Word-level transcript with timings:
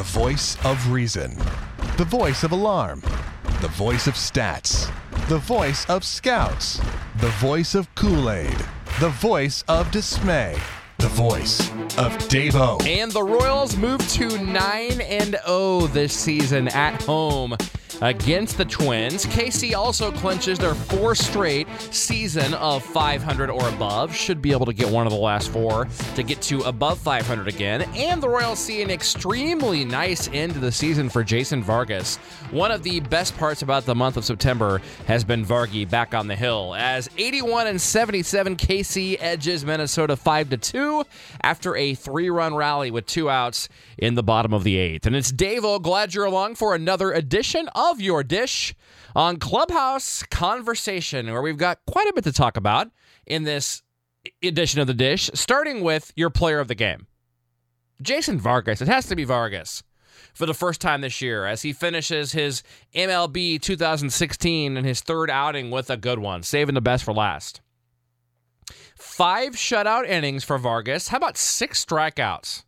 The 0.00 0.18
voice 0.18 0.56
of 0.64 0.90
reason. 0.90 1.36
The 1.98 2.06
voice 2.06 2.42
of 2.42 2.52
alarm. 2.52 3.02
The 3.60 3.68
voice 3.68 4.06
of 4.06 4.14
stats. 4.14 4.90
The 5.28 5.36
voice 5.36 5.84
of 5.90 6.04
scouts. 6.04 6.80
The 7.18 7.28
voice 7.32 7.74
of 7.74 7.94
Kool 7.96 8.30
Aid. 8.30 8.56
The 8.98 9.10
voice 9.10 9.62
of 9.68 9.90
dismay. 9.90 10.56
The 10.96 11.08
voice 11.08 11.68
of 11.98 12.16
Davo. 12.30 12.82
And 12.86 13.12
the 13.12 13.22
Royals 13.22 13.76
move 13.76 14.00
to 14.12 14.38
9 14.38 15.00
and 15.02 15.36
0 15.44 15.88
this 15.88 16.14
season 16.14 16.68
at 16.68 17.02
home 17.02 17.54
against 18.00 18.58
the 18.58 18.64
Twins. 18.64 19.26
KC 19.26 19.74
also 19.74 20.10
clinches 20.10 20.58
their 20.58 20.74
four 20.74 21.14
straight 21.14 21.68
season 21.90 22.54
of 22.54 22.84
500 22.84 23.50
or 23.50 23.68
above. 23.68 24.14
Should 24.14 24.40
be 24.40 24.52
able 24.52 24.66
to 24.66 24.72
get 24.72 24.88
one 24.88 25.06
of 25.06 25.12
the 25.12 25.18
last 25.18 25.50
four 25.50 25.86
to 26.14 26.22
get 26.22 26.40
to 26.42 26.60
above 26.62 26.98
500 26.98 27.48
again. 27.48 27.82
And 27.94 28.22
the 28.22 28.28
Royals 28.28 28.58
see 28.58 28.82
an 28.82 28.90
extremely 28.90 29.84
nice 29.84 30.28
end 30.28 30.54
to 30.54 30.60
the 30.60 30.72
season 30.72 31.08
for 31.08 31.22
Jason 31.22 31.62
Vargas. 31.62 32.16
One 32.50 32.70
of 32.70 32.82
the 32.82 33.00
best 33.00 33.36
parts 33.36 33.62
about 33.62 33.84
the 33.84 33.94
month 33.94 34.16
of 34.16 34.24
September 34.24 34.80
has 35.06 35.24
been 35.24 35.44
Vargy 35.44 35.88
back 35.88 36.14
on 36.14 36.26
the 36.26 36.36
hill 36.36 36.74
as 36.76 37.08
81 37.18 37.66
and 37.66 37.80
77 37.80 38.56
KC 38.56 39.16
edges 39.20 39.64
Minnesota 39.64 40.16
5 40.16 40.50
to 40.50 40.56
2 40.56 41.04
after 41.42 41.76
a 41.76 41.94
three-run 41.94 42.54
rally 42.54 42.90
with 42.90 43.06
two 43.06 43.28
outs 43.28 43.68
in 43.98 44.14
the 44.14 44.22
bottom 44.22 44.52
of 44.52 44.64
the 44.64 44.76
eighth. 44.76 45.06
And 45.06 45.14
it's 45.14 45.32
Davo. 45.32 45.80
Glad 45.80 46.14
you're 46.14 46.24
along 46.24 46.54
for 46.54 46.74
another 46.74 47.12
edition 47.12 47.68
of 47.74 47.89
Your 47.98 48.22
Dish 48.22 48.74
on 49.16 49.38
Clubhouse 49.38 50.22
Conversation, 50.24 51.32
where 51.32 51.42
we've 51.42 51.56
got 51.56 51.78
quite 51.86 52.08
a 52.08 52.12
bit 52.12 52.24
to 52.24 52.32
talk 52.32 52.58
about 52.58 52.90
in 53.26 53.44
this 53.44 53.82
edition 54.42 54.80
of 54.80 54.86
the 54.86 54.94
Dish, 54.94 55.30
starting 55.32 55.82
with 55.82 56.12
your 56.14 56.28
player 56.28 56.60
of 56.60 56.68
the 56.68 56.74
game. 56.74 57.06
Jason 58.02 58.38
Vargas. 58.38 58.80
It 58.80 58.88
has 58.88 59.06
to 59.06 59.16
be 59.16 59.24
Vargas 59.24 59.82
for 60.34 60.46
the 60.46 60.54
first 60.54 60.80
time 60.80 61.00
this 61.00 61.20
year 61.20 61.46
as 61.46 61.62
he 61.62 61.72
finishes 61.72 62.32
his 62.32 62.62
MLB 62.94 63.60
2016 63.60 64.76
and 64.76 64.86
his 64.86 65.00
third 65.00 65.30
outing 65.30 65.70
with 65.70 65.90
a 65.90 65.96
good 65.96 66.18
one, 66.18 66.42
saving 66.42 66.74
the 66.74 66.80
best 66.80 67.04
for 67.04 67.12
last. 67.12 67.60
Five 68.94 69.54
shutout 69.54 70.06
innings 70.08 70.44
for 70.44 70.58
Vargas. 70.58 71.08
How 71.08 71.16
about 71.16 71.36
six 71.36 71.84
strikeouts? 71.84 72.64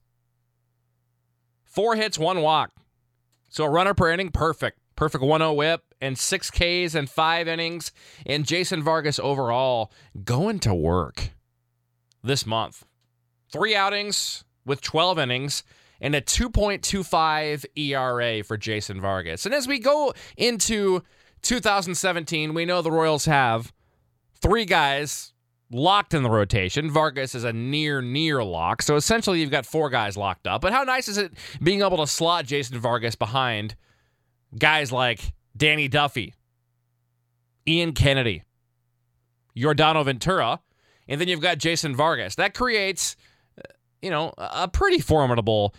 Four 1.64 1.96
hits, 1.96 2.18
one 2.18 2.42
walk. 2.42 2.70
So 3.48 3.64
a 3.64 3.70
runner 3.70 3.94
per 3.94 4.10
inning, 4.10 4.30
perfect. 4.30 4.78
Perfect 4.96 5.24
1 5.24 5.40
0 5.40 5.52
whip 5.54 5.82
and 6.00 6.18
six 6.18 6.50
Ks 6.50 6.94
and 6.94 7.08
five 7.08 7.48
innings. 7.48 7.92
And 8.26 8.46
Jason 8.46 8.82
Vargas 8.82 9.18
overall 9.18 9.92
going 10.24 10.58
to 10.60 10.74
work 10.74 11.30
this 12.22 12.46
month. 12.46 12.84
Three 13.50 13.74
outings 13.74 14.44
with 14.64 14.80
12 14.80 15.18
innings 15.18 15.64
and 16.00 16.14
a 16.14 16.20
2.25 16.20 17.64
ERA 17.76 18.44
for 18.44 18.56
Jason 18.56 19.00
Vargas. 19.00 19.46
And 19.46 19.54
as 19.54 19.68
we 19.68 19.78
go 19.78 20.12
into 20.36 21.02
2017, 21.42 22.54
we 22.54 22.64
know 22.64 22.82
the 22.82 22.90
Royals 22.90 23.26
have 23.26 23.72
three 24.40 24.64
guys 24.64 25.32
locked 25.70 26.12
in 26.12 26.22
the 26.22 26.30
rotation. 26.30 26.90
Vargas 26.90 27.34
is 27.34 27.44
a 27.44 27.52
near, 27.52 28.02
near 28.02 28.42
lock. 28.44 28.82
So 28.82 28.96
essentially, 28.96 29.40
you've 29.40 29.50
got 29.50 29.64
four 29.64 29.90
guys 29.90 30.16
locked 30.16 30.46
up. 30.46 30.60
But 30.60 30.72
how 30.72 30.82
nice 30.82 31.08
is 31.08 31.18
it 31.18 31.32
being 31.62 31.82
able 31.82 31.98
to 31.98 32.06
slot 32.06 32.46
Jason 32.46 32.78
Vargas 32.78 33.14
behind 33.14 33.76
guys 34.58 34.92
like 34.92 35.32
Danny 35.56 35.88
Duffy, 35.88 36.34
Ian 37.66 37.92
Kennedy, 37.92 38.42
Yordano 39.56 40.04
Ventura, 40.04 40.60
and 41.08 41.20
then 41.20 41.28
you've 41.28 41.40
got 41.40 41.58
Jason 41.58 41.94
Vargas. 41.94 42.36
That 42.36 42.54
creates, 42.54 43.16
you 44.00 44.10
know, 44.10 44.32
a 44.38 44.68
pretty 44.68 44.98
formidable 44.98 45.74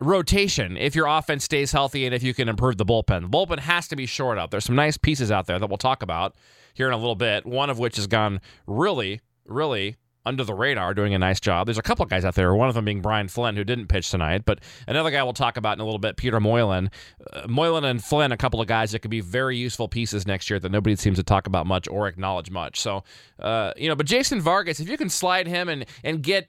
rotation 0.00 0.76
if 0.76 0.94
your 0.94 1.06
offense 1.06 1.44
stays 1.44 1.72
healthy 1.72 2.04
and 2.04 2.14
if 2.14 2.22
you 2.22 2.34
can 2.34 2.48
improve 2.48 2.76
the 2.76 2.84
bullpen. 2.84 3.22
The 3.22 3.28
bullpen 3.28 3.60
has 3.60 3.88
to 3.88 3.96
be 3.96 4.06
shored 4.06 4.38
up. 4.38 4.50
There's 4.50 4.64
some 4.64 4.76
nice 4.76 4.96
pieces 4.96 5.30
out 5.30 5.46
there 5.46 5.58
that 5.58 5.68
we'll 5.68 5.78
talk 5.78 6.02
about 6.02 6.34
here 6.74 6.86
in 6.88 6.92
a 6.92 6.98
little 6.98 7.14
bit, 7.14 7.46
one 7.46 7.70
of 7.70 7.78
which 7.78 7.96
has 7.96 8.06
gone 8.06 8.40
really, 8.66 9.20
really 9.46 9.96
under 10.26 10.44
the 10.44 10.52
radar, 10.54 10.92
doing 10.92 11.14
a 11.14 11.18
nice 11.18 11.40
job. 11.40 11.66
There's 11.66 11.78
a 11.78 11.82
couple 11.82 12.02
of 12.02 12.10
guys 12.10 12.24
out 12.24 12.34
there, 12.34 12.54
one 12.54 12.68
of 12.68 12.74
them 12.74 12.84
being 12.84 13.00
Brian 13.00 13.28
Flynn, 13.28 13.56
who 13.56 13.64
didn't 13.64 13.86
pitch 13.86 14.10
tonight, 14.10 14.44
but 14.44 14.60
another 14.86 15.10
guy 15.10 15.22
we'll 15.22 15.32
talk 15.32 15.56
about 15.56 15.76
in 15.76 15.80
a 15.80 15.84
little 15.84 15.98
bit, 15.98 16.16
Peter 16.16 16.40
Moylan. 16.40 16.90
Uh, 17.32 17.46
Moylan 17.48 17.84
and 17.84 18.02
Flynn, 18.02 18.32
a 18.32 18.36
couple 18.36 18.60
of 18.60 18.66
guys 18.66 18.92
that 18.92 18.98
could 18.98 19.10
be 19.10 19.20
very 19.20 19.56
useful 19.56 19.88
pieces 19.88 20.26
next 20.26 20.50
year 20.50 20.58
that 20.58 20.72
nobody 20.72 20.96
seems 20.96 21.16
to 21.16 21.22
talk 21.22 21.46
about 21.46 21.66
much 21.66 21.88
or 21.88 22.08
acknowledge 22.08 22.50
much. 22.50 22.80
So, 22.80 23.04
uh, 23.38 23.72
you 23.76 23.88
know, 23.88 23.94
but 23.94 24.06
Jason 24.06 24.40
Vargas, 24.40 24.80
if 24.80 24.88
you 24.88 24.96
can 24.96 25.08
slide 25.08 25.46
him 25.46 25.68
and, 25.68 25.86
and 26.02 26.22
get 26.22 26.48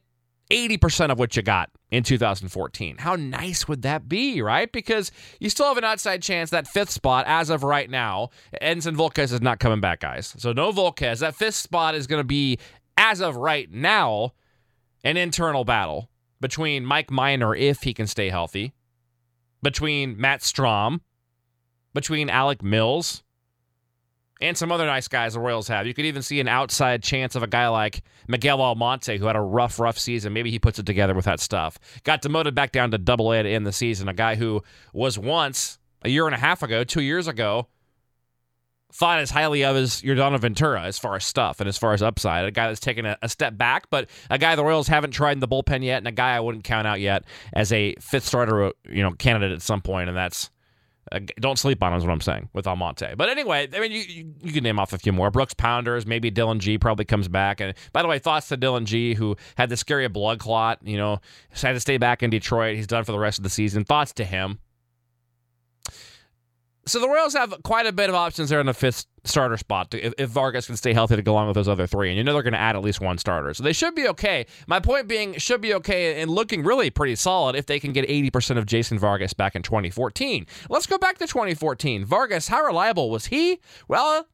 80% 0.49 1.11
of 1.11 1.19
what 1.19 1.35
you 1.35 1.41
got 1.41 1.69
in 1.91 2.03
2014. 2.03 2.97
How 2.97 3.15
nice 3.15 3.67
would 3.67 3.81
that 3.81 4.07
be, 4.07 4.41
right? 4.41 4.71
Because 4.71 5.11
you 5.39 5.49
still 5.49 5.67
have 5.67 5.77
an 5.77 5.83
outside 5.83 6.21
chance 6.21 6.49
that 6.51 6.67
fifth 6.67 6.89
spot 6.89 7.25
as 7.27 7.49
of 7.49 7.63
right 7.63 7.89
now. 7.89 8.29
Edinson 8.61 8.95
Volquez 8.95 9.33
is 9.33 9.41
not 9.41 9.59
coming 9.59 9.81
back, 9.81 9.99
guys. 9.99 10.33
So 10.37 10.53
no 10.53 10.71
Volquez. 10.71 11.19
That 11.19 11.35
fifth 11.35 11.55
spot 11.55 11.95
is 11.95 12.07
going 12.07 12.21
to 12.21 12.27
be, 12.27 12.59
as 12.97 13.21
of 13.21 13.35
right 13.35 13.71
now, 13.71 14.33
an 15.03 15.15
internal 15.17 15.63
battle 15.63 16.09
between 16.41 16.85
Mike 16.85 17.11
Minor, 17.11 17.55
if 17.55 17.83
he 17.83 17.93
can 17.93 18.07
stay 18.07 18.29
healthy, 18.29 18.73
between 19.61 20.19
Matt 20.19 20.41
Strahm, 20.41 20.99
between 21.93 22.29
Alec 22.29 22.61
Mills, 22.61 23.23
and 24.39 24.57
some 24.57 24.71
other 24.71 24.85
nice 24.85 25.07
guys 25.07 25.33
the 25.33 25.39
Royals 25.39 25.67
have. 25.67 25.87
You 25.87 25.93
could 25.93 26.05
even 26.05 26.21
see 26.21 26.39
an 26.39 26.47
outside 26.47 27.01
chance 27.01 27.35
of 27.35 27.41
a 27.41 27.47
guy 27.47 27.67
like 27.69 28.03
Miguel 28.27 28.61
Almonte, 28.61 29.17
who 29.17 29.25
had 29.25 29.35
a 29.35 29.41
rough, 29.41 29.79
rough 29.79 29.97
season. 29.97 30.33
Maybe 30.33 30.51
he 30.51 30.59
puts 30.59 30.77
it 30.77 30.85
together 30.85 31.15
with 31.15 31.25
that 31.25 31.39
stuff. 31.39 31.79
Got 32.03 32.21
demoted 32.21 32.53
back 32.53 32.71
down 32.71 32.91
to 32.91 32.97
double 32.97 33.31
A 33.31 33.41
to 33.41 33.49
end 33.49 33.65
the 33.65 33.71
season. 33.71 34.07
A 34.07 34.13
guy 34.13 34.35
who 34.35 34.61
was 34.93 35.17
once, 35.17 35.79
a 36.03 36.09
year 36.09 36.27
and 36.27 36.35
a 36.35 36.39
half 36.39 36.61
ago, 36.61 36.83
two 36.83 37.01
years 37.01 37.27
ago, 37.27 37.67
thought 38.93 39.19
as 39.19 39.29
highly 39.29 39.63
of 39.63 39.75
as 39.75 40.01
Yordano 40.01 40.39
Ventura 40.39 40.83
as 40.83 40.97
far 40.97 41.15
as 41.15 41.25
stuff 41.25 41.59
and 41.59 41.67
as 41.67 41.77
far 41.77 41.93
as 41.93 42.01
upside. 42.01 42.45
A 42.45 42.51
guy 42.51 42.67
that's 42.67 42.79
taken 42.79 43.05
a, 43.05 43.17
a, 43.21 43.29
step 43.29 43.57
back, 43.57 43.89
but 43.89 44.09
a 44.29 44.37
guy 44.37 44.55
the 44.55 44.63
Royals 44.63 44.87
haven't 44.87 45.11
tried 45.11 45.33
in 45.33 45.39
the 45.39 45.47
bullpen 45.47 45.83
yet, 45.83 45.97
and 45.97 46.07
a 46.07 46.11
guy 46.11 46.35
I 46.35 46.39
wouldn't 46.39 46.63
count 46.63 46.87
out 46.87 46.99
yet 46.99 47.25
as 47.53 47.71
a 47.73 47.95
fifth 47.99 48.25
starter, 48.25 48.71
you 48.89 49.03
know, 49.03 49.11
candidate 49.11 49.51
at 49.51 49.61
some 49.61 49.81
point, 49.81 50.09
and 50.09 50.17
that's 50.17 50.49
uh, 51.11 51.19
don't 51.39 51.57
sleep 51.57 51.81
on 51.81 51.93
him 51.93 51.97
is 51.97 52.05
what 52.05 52.11
I'm 52.11 52.21
saying 52.21 52.49
with 52.53 52.67
Almonte. 52.67 53.15
But 53.15 53.29
anyway, 53.29 53.67
I 53.73 53.79
mean, 53.79 53.91
you, 53.91 54.01
you, 54.01 54.33
you, 54.41 54.51
can 54.51 54.63
name 54.63 54.79
off 54.79 54.93
a 54.93 54.97
few 54.97 55.13
more. 55.13 55.31
Brooks 55.31 55.53
Pounders, 55.53 56.05
maybe 56.05 56.29
Dillon 56.29 56.59
Gee 56.59 56.77
probably 56.77 57.05
comes 57.05 57.27
back. 57.27 57.61
And 57.61 57.73
by 57.93 58.01
the 58.01 58.07
way, 58.07 58.19
thoughts 58.19 58.49
to 58.49 58.57
Dillon 58.57 58.85
Gee, 58.85 59.13
who 59.13 59.37
had 59.55 59.69
the 59.69 59.77
scary 59.77 60.07
blood 60.09 60.39
clot, 60.39 60.79
you 60.83 60.97
know, 60.97 61.21
had 61.53 61.73
to 61.73 61.79
stay 61.79 61.97
back 61.97 62.23
in 62.23 62.29
Detroit. 62.29 62.75
He's 62.75 62.87
done 62.87 63.03
for 63.03 63.11
the 63.11 63.19
rest 63.19 63.39
of 63.39 63.43
the 63.43 63.49
season. 63.49 63.85
Thoughts 63.85 64.13
to 64.13 64.25
him. 64.25 64.59
So 66.87 66.99
the 66.99 67.09
Royals 67.09 67.33
have 67.33 67.53
quite 67.63 67.85
a 67.85 67.91
bit 67.91 68.09
of 68.09 68.15
options 68.15 68.49
there 68.49 68.61
in 68.61 68.65
the 68.65 68.73
fifth 68.73 69.05
starter 69.25 69.57
spot 69.57 69.91
to, 69.91 70.01
if, 70.01 70.13
if, 70.17 70.29
Vargas 70.29 70.67
can 70.67 70.77
stay 70.77 70.93
healthy 70.93 71.17
to 71.17 71.21
go 71.21 71.33
along 71.33 71.47
with 71.47 71.55
those 71.55 71.67
other 71.67 71.85
three. 71.85 72.09
And 72.09 72.17
you 72.17 72.23
know 72.23 72.33
they're 72.33 72.43
going 72.43 72.53
to 72.53 72.59
add 72.59 72.77
at 72.77 72.81
least 72.81 73.01
one 73.01 73.17
starter. 73.17 73.53
So 73.53 73.63
they 73.63 73.73
should 73.73 73.93
be 73.93 74.07
okay. 74.07 74.45
My 74.67 74.79
point 74.79 75.07
being, 75.07 75.37
should 75.37 75.59
be 75.59 75.73
okay 75.75 76.21
and 76.21 76.31
looking 76.31 76.63
really 76.63 76.89
pretty 76.89 77.15
solid 77.15 77.55
if 77.55 77.65
they 77.65 77.79
can 77.79 77.91
get 77.91 78.07
80% 78.07 78.57
of 78.57 78.65
Jason 78.65 78.97
Vargas 78.97 79.33
back 79.33 79.55
in 79.55 79.63
2014. 79.63 80.45
Let's 80.69 80.87
go 80.87 80.97
back 80.97 81.17
to 81.17 81.27
2014. 81.27 82.05
Vargas, 82.05 82.47
how 82.47 82.63
reliable 82.63 83.09
was 83.09 83.25
he? 83.25 83.59
Well, 83.87 84.27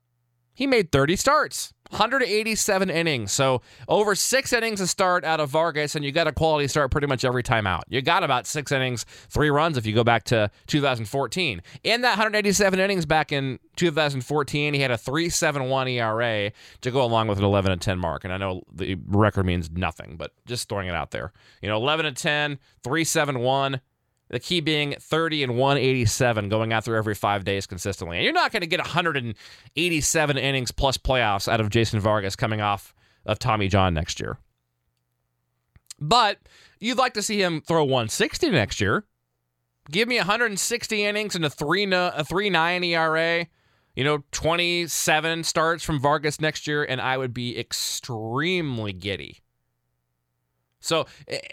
he 0.54 0.68
made 0.68 0.92
30 0.92 1.16
starts. 1.16 1.74
187 1.94 2.90
innings. 2.90 3.32
So 3.32 3.62
over 3.88 4.16
six 4.16 4.52
innings 4.52 4.82
a 4.82 4.88
start 4.88 5.24
out 5.24 5.40
of 5.40 5.50
Vargas, 5.50 5.96
and 5.96 6.04
you 6.04 6.12
got 6.12 6.28
a 6.28 6.32
quality 6.32 6.68
start 6.68 6.90
pretty 6.90 7.06
much 7.06 7.24
every 7.24 7.44
time 7.44 7.68
out. 7.68 7.84
You 7.88 8.02
got 8.02 8.24
about 8.24 8.48
six 8.48 8.72
innings, 8.72 9.06
three 9.30 9.52
runs 9.52 9.78
if 9.78 9.86
you 9.86 9.94
go 9.94 10.04
back 10.04 10.24
to 10.26 10.50
2014. 10.66 11.62
In 11.84 12.02
that 12.02 12.10
187 12.12 12.80
innings 12.80 13.06
back 13.06 13.32
in 13.32 13.60
2014, 13.76 14.74
he 14.74 14.80
had 14.80 14.90
a 14.90 14.98
3.71 14.98 15.92
ERA 15.92 16.52
to 16.82 16.92
go 16.92 17.04
along 17.04 17.28
with 17.28 17.38
an 17.38 17.44
11 17.44 17.72
and 17.72 17.82
10 17.82 18.00
mark. 18.00 18.24
And 18.24 18.34
I 18.34 18.38
know 18.38 18.64
the 18.74 18.98
record 19.06 19.46
means 19.46 19.70
nothing, 19.70 20.16
but 20.18 20.32
just 20.48 20.70
throwing 20.70 20.88
it 20.88 20.96
out 20.96 21.12
there. 21.12 21.32
You 21.62 21.70
know, 21.70 21.78
11 21.78 22.08
and 22.08 22.18
10, 22.18 22.58
3.71. 22.84 23.80
The 24.34 24.40
key 24.40 24.62
being 24.62 24.96
30 25.00 25.44
and 25.44 25.58
187 25.58 26.50
going 26.50 26.74
out 26.74 26.86
there 26.86 26.96
every 26.96 27.14
five 27.14 27.46
days 27.46 27.68
consistently. 27.68 28.18
And 28.18 28.24
you're 28.24 28.34
not 28.34 28.52
going 28.52 28.62
to 28.62 28.68
get 28.68 28.80
187 28.80 30.38
innings 30.40 30.72
plus 30.72 30.98
playoffs 30.98 31.48
out 31.48 31.62
of 31.62 31.70
Jason 31.70 32.00
Vargas 32.00 32.36
coming 32.36 32.60
off 32.60 32.96
of 33.28 33.38
Tommy 33.38 33.68
John 33.68 33.94
next 33.94 34.20
year. 34.20 34.40
But 36.00 36.40
you'd 36.80 36.98
like 36.98 37.14
to 37.14 37.22
see 37.22 37.44
him 37.44 37.62
throw 37.62 37.84
160 37.84 38.50
next 38.50 38.82
year. 38.82 39.06
Give 39.92 40.08
me 40.08 40.18
160 40.18 41.04
innings 41.04 41.36
and 41.36 41.46
a 41.46 41.50
3 41.52 41.84
a 41.84 41.88
3.9 41.88 42.86
ERA. 42.88 43.46
You 43.96 44.04
know, 44.04 44.24
27 44.32 45.44
starts 45.44 45.84
from 45.84 46.00
Vargas 46.00 46.42
next 46.42 46.66
year 46.66 46.84
and 46.84 47.00
I 47.00 47.20
would 47.20 47.36
be 47.36 47.60
extremely 47.60 48.94
giddy. 48.94 49.43
So, 50.84 51.06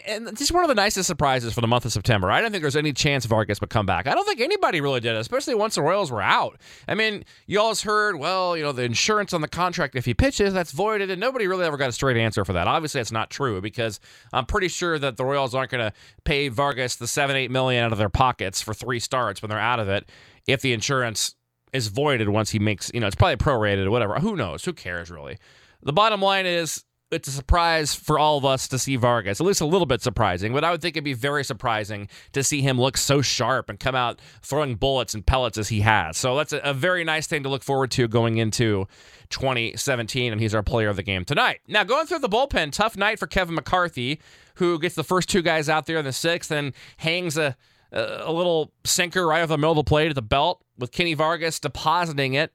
and 0.05 0.37
just 0.37 0.51
one 0.51 0.63
of 0.63 0.67
the 0.67 0.75
nicest 0.75 1.07
surprises 1.07 1.53
for 1.53 1.61
the 1.61 1.67
month 1.67 1.85
of 1.85 1.93
September. 1.93 2.29
I 2.29 2.41
don't 2.41 2.51
think 2.51 2.61
there's 2.61 2.75
any 2.75 2.91
chance 2.91 3.25
Vargas 3.25 3.61
would 3.61 3.69
come 3.69 3.85
back. 3.85 4.05
I 4.05 4.13
don't 4.13 4.25
think 4.25 4.41
anybody 4.41 4.81
really 4.81 4.99
did, 4.99 5.15
especially 5.15 5.55
once 5.55 5.75
the 5.75 5.81
Royals 5.81 6.11
were 6.11 6.21
out. 6.21 6.59
I 6.85 6.95
mean, 6.95 7.23
you 7.47 7.57
always 7.57 7.81
heard, 7.81 8.17
well, 8.17 8.57
you 8.57 8.63
know, 8.63 8.73
the 8.73 8.83
insurance 8.83 9.31
on 9.31 9.39
the 9.39 9.47
contract, 9.47 9.95
if 9.95 10.03
he 10.03 10.13
pitches, 10.13 10.53
that's 10.53 10.73
voided, 10.73 11.09
and 11.09 11.21
nobody 11.21 11.47
really 11.47 11.63
ever 11.63 11.77
got 11.77 11.87
a 11.87 11.93
straight 11.93 12.17
answer 12.17 12.43
for 12.43 12.51
that. 12.51 12.67
Obviously, 12.67 12.99
that's 12.99 13.13
not 13.13 13.29
true 13.29 13.61
because 13.61 14.01
I'm 14.33 14.45
pretty 14.45 14.67
sure 14.67 14.99
that 14.99 15.15
the 15.15 15.23
Royals 15.23 15.55
aren't 15.55 15.71
going 15.71 15.89
to 15.89 15.93
pay 16.25 16.49
Vargas 16.49 16.97
the 16.97 17.07
seven, 17.07 17.37
eight 17.37 17.51
million 17.51 17.85
out 17.85 17.93
of 17.93 17.97
their 17.97 18.09
pockets 18.09 18.61
for 18.61 18.73
three 18.73 18.99
starts 18.99 19.41
when 19.41 19.49
they're 19.49 19.59
out 19.59 19.79
of 19.79 19.87
it 19.87 20.09
if 20.45 20.61
the 20.61 20.73
insurance 20.73 21.35
is 21.71 21.87
voided 21.87 22.27
once 22.27 22.49
he 22.49 22.59
makes, 22.59 22.91
you 22.93 22.99
know, 22.99 23.07
it's 23.07 23.15
probably 23.15 23.37
prorated 23.37 23.85
or 23.85 23.91
whatever. 23.91 24.15
Who 24.19 24.35
knows? 24.35 24.65
Who 24.65 24.73
cares, 24.73 25.09
really? 25.09 25.37
The 25.83 25.93
bottom 25.93 26.21
line 26.21 26.45
is 26.45 26.83
it's 27.11 27.27
a 27.27 27.31
surprise 27.31 27.93
for 27.93 28.17
all 28.17 28.37
of 28.37 28.45
us 28.45 28.67
to 28.69 28.79
see 28.79 28.95
Vargas, 28.95 29.41
at 29.41 29.45
least 29.45 29.61
a 29.61 29.65
little 29.65 29.85
bit 29.85 30.01
surprising. 30.01 30.53
But 30.53 30.63
I 30.63 30.71
would 30.71 30.81
think 30.81 30.95
it'd 30.95 31.03
be 31.03 31.13
very 31.13 31.43
surprising 31.43 32.07
to 32.31 32.43
see 32.43 32.61
him 32.61 32.79
look 32.79 32.97
so 32.97 33.21
sharp 33.21 33.69
and 33.69 33.79
come 33.79 33.95
out 33.95 34.21
throwing 34.41 34.75
bullets 34.75 35.13
and 35.13 35.25
pellets 35.25 35.57
as 35.57 35.69
he 35.69 35.81
has. 35.81 36.17
So 36.17 36.37
that's 36.37 36.53
a, 36.53 36.59
a 36.59 36.73
very 36.73 37.03
nice 37.03 37.27
thing 37.27 37.43
to 37.43 37.49
look 37.49 37.63
forward 37.63 37.91
to 37.91 38.07
going 38.07 38.37
into 38.37 38.87
2017, 39.29 40.31
and 40.31 40.41
he's 40.41 40.55
our 40.55 40.63
player 40.63 40.87
of 40.87 40.95
the 40.95 41.03
game 41.03 41.25
tonight. 41.25 41.59
Now, 41.67 41.83
going 41.83 42.07
through 42.07 42.19
the 42.19 42.29
bullpen, 42.29 42.71
tough 42.71 42.95
night 42.95 43.19
for 43.19 43.27
Kevin 43.27 43.55
McCarthy, 43.55 44.21
who 44.55 44.79
gets 44.79 44.95
the 44.95 45.03
first 45.03 45.27
two 45.27 45.41
guys 45.41 45.67
out 45.67 45.85
there 45.85 45.97
in 45.97 46.05
the 46.05 46.13
sixth 46.13 46.51
and 46.51 46.73
hangs 46.97 47.37
a 47.37 47.55
a 47.93 48.31
little 48.31 48.71
sinker 48.85 49.27
right 49.27 49.41
off 49.41 49.49
the 49.49 49.57
middle 49.57 49.71
of 49.71 49.75
the 49.75 49.83
plate 49.83 50.07
at 50.07 50.15
the 50.15 50.21
belt 50.21 50.63
with 50.77 50.93
Kenny 50.93 51.13
Vargas 51.13 51.59
depositing 51.59 52.35
it 52.35 52.53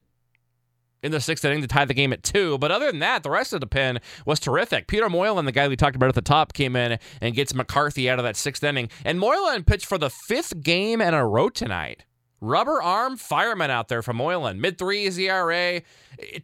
in 1.07 1.13
the 1.13 1.21
sixth 1.21 1.45
inning 1.45 1.63
to 1.63 1.67
tie 1.67 1.85
the 1.85 1.95
game 1.95 2.13
at 2.13 2.23
two. 2.23 2.59
But 2.59 2.71
other 2.71 2.91
than 2.91 3.01
that, 3.01 3.23
the 3.23 3.31
rest 3.31 3.53
of 3.53 3.61
the 3.61 3.67
pen 3.67 4.01
was 4.27 4.39
terrific. 4.39 4.87
Peter 4.87 5.09
Moylan, 5.09 5.47
the 5.47 5.53
guy 5.53 5.69
we 5.69 5.77
talked 5.77 5.97
about 5.97 6.09
at 6.09 6.15
the 6.15 6.21
top, 6.21 6.53
came 6.53 6.77
in 6.77 6.99
and 7.21 7.35
gets 7.35 7.55
McCarthy 7.55 8.11
out 8.11 8.19
of 8.19 8.25
that 8.25 8.37
sixth 8.37 8.63
inning. 8.63 8.91
And 9.05 9.19
Moylan 9.19 9.65
pitched 9.65 9.87
for 9.87 9.97
the 9.97 10.11
fifth 10.11 10.63
game 10.63 11.01
in 11.01 11.15
a 11.15 11.27
row 11.27 11.49
tonight. 11.49 12.05
Rubber 12.43 12.83
arm 12.83 13.17
fireman 13.17 13.71
out 13.71 13.89
there 13.89 14.03
from 14.03 14.17
Moylan. 14.17 14.61
Mid 14.61 14.77
threes 14.77 15.19
ERA. 15.19 15.81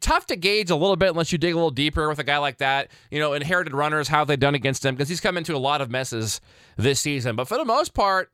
Tough 0.00 0.26
to 0.26 0.36
gauge 0.36 0.70
a 0.70 0.76
little 0.76 0.96
bit 0.96 1.10
unless 1.10 1.32
you 1.32 1.38
dig 1.38 1.52
a 1.52 1.56
little 1.56 1.70
deeper 1.70 2.08
with 2.08 2.18
a 2.18 2.24
guy 2.24 2.38
like 2.38 2.58
that. 2.58 2.90
You 3.10 3.18
know, 3.18 3.34
inherited 3.34 3.74
runners, 3.74 4.08
how 4.08 4.24
they 4.24 4.36
done 4.36 4.54
against 4.54 4.84
him, 4.84 4.94
because 4.94 5.10
he's 5.10 5.20
come 5.20 5.36
into 5.36 5.54
a 5.54 5.58
lot 5.58 5.82
of 5.82 5.90
messes 5.90 6.40
this 6.78 7.00
season. 7.00 7.36
But 7.36 7.46
for 7.46 7.58
the 7.58 7.64
most 7.64 7.92
part, 7.92 8.32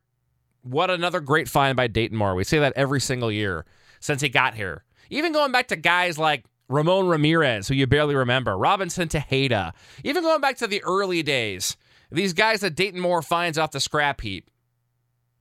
what 0.61 0.89
another 0.89 1.19
great 1.19 1.49
find 1.49 1.75
by 1.75 1.87
Dayton 1.87 2.17
Moore. 2.17 2.35
We 2.35 2.43
say 2.45 2.59
that 2.59 2.73
every 2.75 3.01
single 3.01 3.31
year 3.31 3.65
since 3.99 4.21
he 4.21 4.29
got 4.29 4.55
here. 4.55 4.83
Even 5.09 5.31
going 5.31 5.51
back 5.51 5.67
to 5.69 5.75
guys 5.75 6.17
like 6.17 6.45
Ramon 6.67 7.07
Ramirez, 7.07 7.67
who 7.67 7.73
you 7.73 7.87
barely 7.87 8.15
remember, 8.15 8.57
Robinson 8.57 9.07
Tejeda, 9.07 9.73
even 10.03 10.23
going 10.23 10.41
back 10.41 10.57
to 10.57 10.67
the 10.67 10.83
early 10.83 11.23
days, 11.23 11.75
these 12.11 12.33
guys 12.33 12.61
that 12.61 12.75
Dayton 12.75 12.99
Moore 12.99 13.21
finds 13.21 13.57
off 13.57 13.71
the 13.71 13.79
scrap 13.79 14.21
heap, 14.21 14.49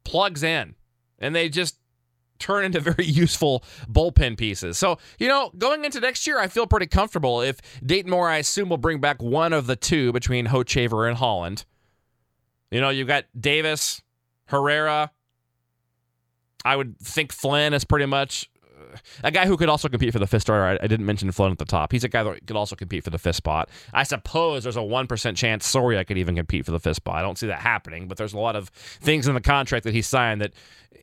plugs 0.05 0.43
in, 0.43 0.75
and 1.19 1.35
they 1.35 1.49
just 1.49 1.79
turn 2.38 2.65
into 2.65 2.81
very 2.81 3.05
useful 3.06 3.65
bullpen 3.91 4.38
pieces. 4.38 4.79
So, 4.79 4.99
you 5.19 5.29
know, 5.29 5.50
going 5.59 5.85
into 5.85 6.00
next 6.00 6.26
year, 6.26 6.38
I 6.38 6.49
feel 6.49 6.67
pretty 6.67 6.87
comfortable 6.87 7.41
if 7.41 7.61
Dayton 7.85 8.11
Moore, 8.11 8.29
I 8.29 8.38
assume, 8.38 8.69
will 8.69 8.79
bring 8.79 9.00
back 9.00 9.23
one 9.23 9.53
of 9.53 9.67
the 9.67 9.76
two 9.76 10.12
between 10.12 10.47
Hochevar 10.47 11.09
and 11.09 11.19
Holland. 11.19 11.64
You 12.71 12.81
know, 12.81 12.91
you've 12.91 13.09
got 13.09 13.25
Davis, 13.38 14.03
Herrera. 14.47 15.11
I 16.64 16.76
would 16.76 16.99
think 16.99 17.32
Flynn 17.32 17.73
is 17.73 17.85
pretty 17.85 18.06
much 18.06 18.50
a 19.25 19.31
guy 19.31 19.46
who 19.46 19.56
could 19.56 19.69
also 19.69 19.88
compete 19.88 20.12
for 20.12 20.19
the 20.19 20.26
fifth 20.26 20.43
starter. 20.43 20.79
I, 20.81 20.85
I, 20.85 20.87
didn't 20.87 21.06
mention 21.06 21.31
Flynn 21.32 21.52
at 21.52 21.58
the 21.58 21.64
top. 21.64 21.93
He's 21.93 22.05
a 22.05 22.08
guy 22.08 22.23
that 22.23 22.46
could 22.46 22.56
also 22.56 22.76
compete 22.76 23.05
for 23.05 23.11
the 23.11 23.19
fifth 23.19 23.37
spot. 23.37 23.69
I 23.93 24.02
suppose 24.02 24.62
there's 24.62 24.76
a 24.76 24.81
1% 24.81 25.37
chance 25.37 25.67
Soria 25.67 26.05
could 26.05 26.19
even 26.19 26.37
compete 26.37 26.64
for 26.64 26.73
the 26.73 26.81
fifth 26.81 26.96
spot. 26.96 27.17
I 27.17 27.23
don't 27.23 27.38
see 27.38 27.46
that 27.46 27.61
happening, 27.61 28.08
but 28.08 28.17
there's 28.17 28.32
a 28.32 28.38
lot 28.38 28.56
of 28.56 28.69
things 28.69 29.29
in 29.29 29.35
the 29.35 29.40
contract 29.40 29.85
that 29.85 29.94
he 29.94 30.02
signed 30.02 30.40
that 30.40 30.52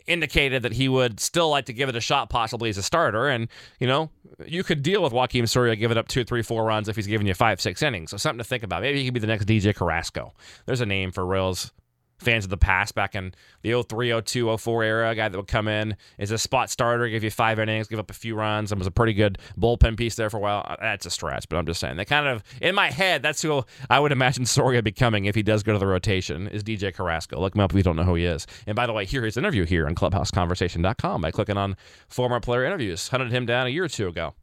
indicated 0.07 0.63
that 0.63 0.73
he 0.73 0.87
would 0.87 1.19
still 1.19 1.49
like 1.49 1.65
to 1.65 1.73
give 1.73 1.89
it 1.89 1.95
a 1.95 2.01
shot 2.01 2.29
possibly 2.29 2.69
as 2.69 2.77
a 2.77 2.83
starter. 2.83 3.27
And, 3.27 3.47
you 3.79 3.87
know, 3.87 4.09
you 4.45 4.63
could 4.63 4.83
deal 4.83 5.01
with 5.01 5.13
Joakim 5.13 5.47
Soria 5.47 5.75
giving 5.75 5.97
it 5.97 5.99
up 5.99 6.07
two, 6.07 6.23
three, 6.23 6.41
four 6.41 6.63
runs 6.63 6.89
if 6.89 6.95
he's 6.95 7.07
giving 7.07 7.27
you 7.27 7.33
five, 7.33 7.59
six 7.61 7.81
innings. 7.81 8.11
So 8.11 8.17
something 8.17 8.39
to 8.39 8.43
think 8.43 8.63
about. 8.63 8.81
Maybe 8.81 8.99
he 8.99 9.05
could 9.05 9.13
be 9.13 9.19
the 9.19 9.27
next 9.27 9.45
DJ 9.45 9.75
Carrasco. 9.75 10.33
There's 10.65 10.81
a 10.81 10.85
name 10.85 11.11
for 11.11 11.25
Royals 11.25 11.71
fans 12.17 12.44
of 12.45 12.50
the 12.50 12.57
past 12.57 12.95
back 12.95 13.15
in 13.15 13.33
the 13.62 13.83
03, 13.83 14.21
02, 14.21 14.57
04 14.57 14.83
era, 14.83 15.09
a 15.09 15.15
guy 15.15 15.29
that 15.29 15.38
would 15.38 15.47
come 15.47 15.67
in 15.67 15.95
as 16.17 16.31
a 16.31 16.38
spot 16.38 16.69
starter, 16.69 17.07
give 17.09 17.23
you 17.23 17.31
five 17.31 17.59
innings, 17.59 17.88
give 17.88 18.00
up 18.00 18.09
a 18.09 18.13
few 18.13 18.35
runs, 18.35 18.71
and 18.71 18.79
was 18.79 18.88
a 18.88 18.91
pretty 18.91 19.13
good 19.13 19.38
bullpen 19.59 19.97
piece 19.97 20.15
there 20.15 20.29
for 20.29 20.38
a 20.38 20.39
while. 20.39 20.65
Uh, 20.67 20.75
that's 20.79 21.06
a 21.06 21.09
stretch, 21.09 21.47
but 21.50 21.57
I'm 21.57 21.65
just 21.65 21.79
saying. 21.79 21.97
They 21.97 22.06
kind 22.06 22.27
of, 22.27 22.44
in 22.62 22.75
my 22.75 22.89
head, 22.91 23.21
that's 23.21 23.41
who 23.41 23.63
I 23.89 24.00
would 24.00 24.12
imagine 24.12 24.45
Soria 24.45 24.81
becoming 24.81 25.25
if 25.25 25.35
he 25.35 25.44
does 25.44 25.63
go 25.63 25.73
to 25.73 25.79
the 25.79 25.88
rotation, 25.88 26.47
is 26.47 26.63
DJ 26.63 26.94
Carrasco. 26.94 27.39
Look 27.39 27.56
him 27.56 27.62
up 27.62 27.71
if 27.71 27.77
you 27.77 27.83
don't 27.83 27.95
know 27.95 28.03
who 28.03 28.15
he 28.15 28.25
is. 28.25 28.47
And 28.65 28.75
by 28.75 28.88
the 28.88 28.94
way, 28.94 29.06
hear 29.06 29.23
his 29.23 29.38
interview 29.38 29.65
here 29.65 29.88
on 29.88 29.95
ClubhouseConversation.com 29.95 31.21
by 31.21 31.31
clicking 31.31 31.57
on 31.57 31.75
former 32.07 32.39
player 32.39 32.65
interviews. 32.65 33.09
Hunted 33.09 33.31
him 33.31 33.45
down 33.45 33.68
a 33.68 33.69
year 33.69 33.83
or 33.83 33.89
two 33.89 34.07
ago. 34.07 34.33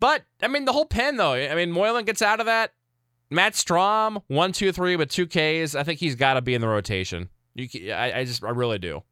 But, 0.00 0.24
I 0.42 0.48
mean, 0.48 0.64
the 0.64 0.72
whole 0.72 0.86
pen, 0.86 1.16
though, 1.16 1.34
I 1.34 1.54
mean, 1.54 1.70
Moylan 1.70 2.06
gets 2.06 2.22
out 2.22 2.40
of 2.40 2.46
that 2.46 2.72
Matt 3.30 3.52
Strahm, 3.54 4.22
one, 4.26 4.52
two, 4.52 4.72
three 4.72 4.96
with 4.96 5.08
two 5.08 5.26
Ks. 5.26 5.74
I 5.74 5.82
think 5.84 6.00
he's 6.00 6.16
got 6.16 6.34
to 6.34 6.42
be 6.42 6.54
in 6.54 6.60
the 6.60 6.68
rotation. 6.68 7.28
You, 7.54 7.92
I, 7.92 8.20
I 8.20 8.24
just, 8.24 8.44
I 8.44 8.50
really 8.50 8.78
do. 8.78 9.02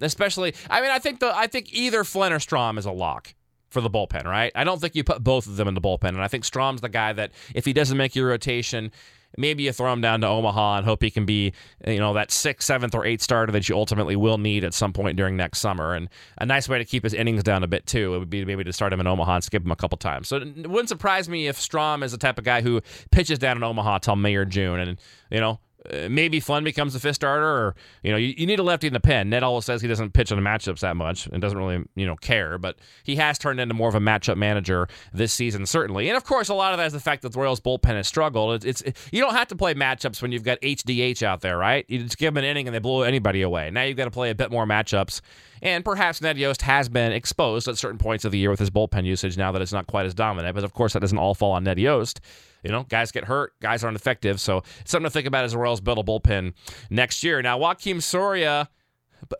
Especially, 0.00 0.54
I 0.70 0.80
mean, 0.80 0.90
I 0.90 0.98
think 0.98 1.20
the, 1.20 1.36
I 1.36 1.46
think 1.46 1.72
either 1.72 2.04
Flynn 2.04 2.32
or 2.32 2.38
Strahm 2.38 2.78
is 2.78 2.86
a 2.86 2.92
lock 2.92 3.34
for 3.68 3.80
the 3.80 3.90
bullpen, 3.90 4.24
right? 4.24 4.52
I 4.54 4.64
don't 4.64 4.80
think 4.80 4.94
you 4.94 5.04
put 5.04 5.22
both 5.22 5.46
of 5.46 5.56
them 5.56 5.68
in 5.68 5.74
the 5.74 5.80
bullpen, 5.80 6.08
and 6.08 6.22
I 6.22 6.28
think 6.28 6.44
Strahm's 6.44 6.80
the 6.80 6.88
guy 6.88 7.12
that 7.12 7.32
if 7.54 7.64
he 7.64 7.72
doesn't 7.72 7.96
make 7.96 8.14
your 8.14 8.28
rotation, 8.28 8.92
maybe 9.38 9.62
you 9.62 9.72
throw 9.72 9.92
him 9.92 10.00
down 10.00 10.20
to 10.20 10.26
Omaha 10.26 10.78
and 10.78 10.84
hope 10.84 11.02
he 11.02 11.10
can 11.10 11.24
be, 11.24 11.52
you 11.86 11.98
know, 11.98 12.12
that 12.14 12.30
sixth, 12.30 12.66
seventh, 12.66 12.94
or 12.94 13.04
eighth 13.06 13.22
starter 13.22 13.52
that 13.52 13.68
you 13.68 13.76
ultimately 13.76 14.16
will 14.16 14.38
need 14.38 14.64
at 14.64 14.74
some 14.74 14.92
point 14.92 15.16
during 15.16 15.36
next 15.36 15.60
summer. 15.60 15.94
And 15.94 16.08
a 16.38 16.46
nice 16.46 16.68
way 16.68 16.78
to 16.78 16.84
keep 16.84 17.04
his 17.04 17.14
innings 17.14 17.42
down 17.42 17.62
a 17.62 17.68
bit 17.68 17.86
too 17.86 18.14
it 18.14 18.18
would 18.18 18.30
be 18.30 18.44
maybe 18.44 18.64
to 18.64 18.72
start 18.72 18.92
him 18.92 19.00
in 19.00 19.06
Omaha 19.06 19.36
and 19.36 19.44
skip 19.44 19.64
him 19.64 19.70
a 19.70 19.76
couple 19.76 19.96
times. 19.96 20.28
So 20.28 20.36
it 20.36 20.68
wouldn't 20.68 20.88
surprise 20.88 21.28
me 21.28 21.46
if 21.46 21.56
Strahm 21.56 22.02
is 22.02 22.12
the 22.12 22.18
type 22.18 22.38
of 22.38 22.44
guy 22.44 22.60
who 22.60 22.80
pitches 23.10 23.38
down 23.38 23.56
in 23.56 23.62
Omaha 23.62 23.98
till 23.98 24.16
May 24.16 24.34
or 24.34 24.44
June, 24.44 24.80
and 24.80 24.98
you 25.30 25.40
know 25.40 25.60
Uh, 25.90 26.08
maybe 26.10 26.40
Flynn 26.40 26.64
becomes 26.64 26.92
the 26.92 27.00
fifth 27.00 27.16
starter, 27.16 27.46
or 27.46 27.74
you 28.02 28.10
know, 28.10 28.16
you, 28.16 28.34
you, 28.36 28.46
need 28.46 28.58
a 28.58 28.62
lefty 28.62 28.86
in 28.86 28.92
the 28.92 29.00
pen. 29.00 29.30
Ned 29.30 29.42
always 29.42 29.64
says 29.64 29.80
he 29.80 29.88
doesn't 29.88 30.12
pitch 30.12 30.30
on 30.32 30.42
the 30.42 30.48
matchups 30.48 30.80
that 30.80 30.96
much 30.96 31.26
and 31.26 31.40
doesn't 31.40 31.58
really 31.58 31.84
you 31.94 32.06
know 32.06 32.16
care, 32.16 32.58
but 32.58 32.78
he 33.04 33.16
has 33.16 33.38
turned 33.38 33.60
into 33.60 33.74
more 33.74 33.88
of 33.88 33.94
a 33.94 34.00
matchup 34.00 34.36
manager 34.36 34.88
this 35.12 35.32
season, 35.32 35.66
certainly. 35.66 36.08
And 36.08 36.16
of 36.16 36.24
course, 36.24 36.48
a 36.48 36.54
lot 36.54 36.72
of 36.72 36.78
that 36.78 36.86
is 36.86 36.92
the 36.92 37.00
fact 37.00 37.22
that 37.22 37.32
the 37.32 37.38
Royals 37.38 37.60
bullpen 37.60 37.94
has 37.94 38.06
struggled. 38.06 38.64
It's, 38.64 38.82
it's 38.82 39.08
you 39.12 39.20
don't 39.20 39.34
have 39.34 39.48
to 39.48 39.56
play 39.56 39.74
matchups 39.74 40.20
when 40.20 40.32
you've 40.32 40.44
got 40.44 40.60
HDH 40.60 41.22
out 41.22 41.40
there, 41.40 41.56
right? 41.56 41.84
You 41.88 42.00
just 42.00 42.18
give 42.18 42.34
them 42.34 42.42
an 42.42 42.48
inning 42.48 42.66
and 42.66 42.74
they 42.74 42.80
blow 42.80 43.02
anybody 43.02 43.42
away. 43.42 43.70
Now 43.70 43.82
you've 43.82 43.96
got 43.96 44.04
to 44.04 44.10
play 44.10 44.30
a 44.30 44.34
bit 44.34 44.50
more 44.50 44.66
matchups. 44.66 45.20
And 45.62 45.84
perhaps 45.84 46.20
Ned 46.20 46.38
Yost 46.38 46.62
has 46.62 46.88
been 46.88 47.12
exposed 47.12 47.68
at 47.68 47.78
certain 47.78 47.98
points 47.98 48.24
of 48.24 48.32
the 48.32 48.38
year 48.38 48.50
with 48.50 48.60
his 48.60 48.70
bullpen 48.70 49.04
usage 49.04 49.36
now 49.36 49.52
that 49.52 49.62
it's 49.62 49.72
not 49.72 49.86
quite 49.86 50.06
as 50.06 50.14
dominant. 50.14 50.54
But 50.54 50.64
of 50.64 50.72
course, 50.72 50.92
that 50.92 51.00
doesn't 51.00 51.18
all 51.18 51.34
fall 51.34 51.52
on 51.52 51.64
Ned 51.64 51.78
Yost. 51.78 52.20
You 52.62 52.70
know, 52.70 52.84
guys 52.84 53.12
get 53.12 53.24
hurt, 53.24 53.52
guys 53.60 53.84
aren't 53.84 53.96
effective. 53.96 54.40
So 54.40 54.62
it's 54.80 54.90
something 54.90 55.04
to 55.04 55.10
think 55.10 55.26
about 55.26 55.44
as 55.44 55.52
the 55.52 55.58
Royals 55.58 55.80
build 55.80 55.98
a 55.98 56.02
bullpen 56.02 56.54
next 56.90 57.22
year. 57.22 57.40
Now, 57.42 57.58
Joakim 57.58 58.02
Soria, 58.02 58.68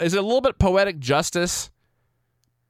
is 0.01 0.15
it 0.15 0.19
a 0.19 0.23
little 0.23 0.41
bit 0.41 0.59
poetic 0.59 0.99
justice 0.99 1.71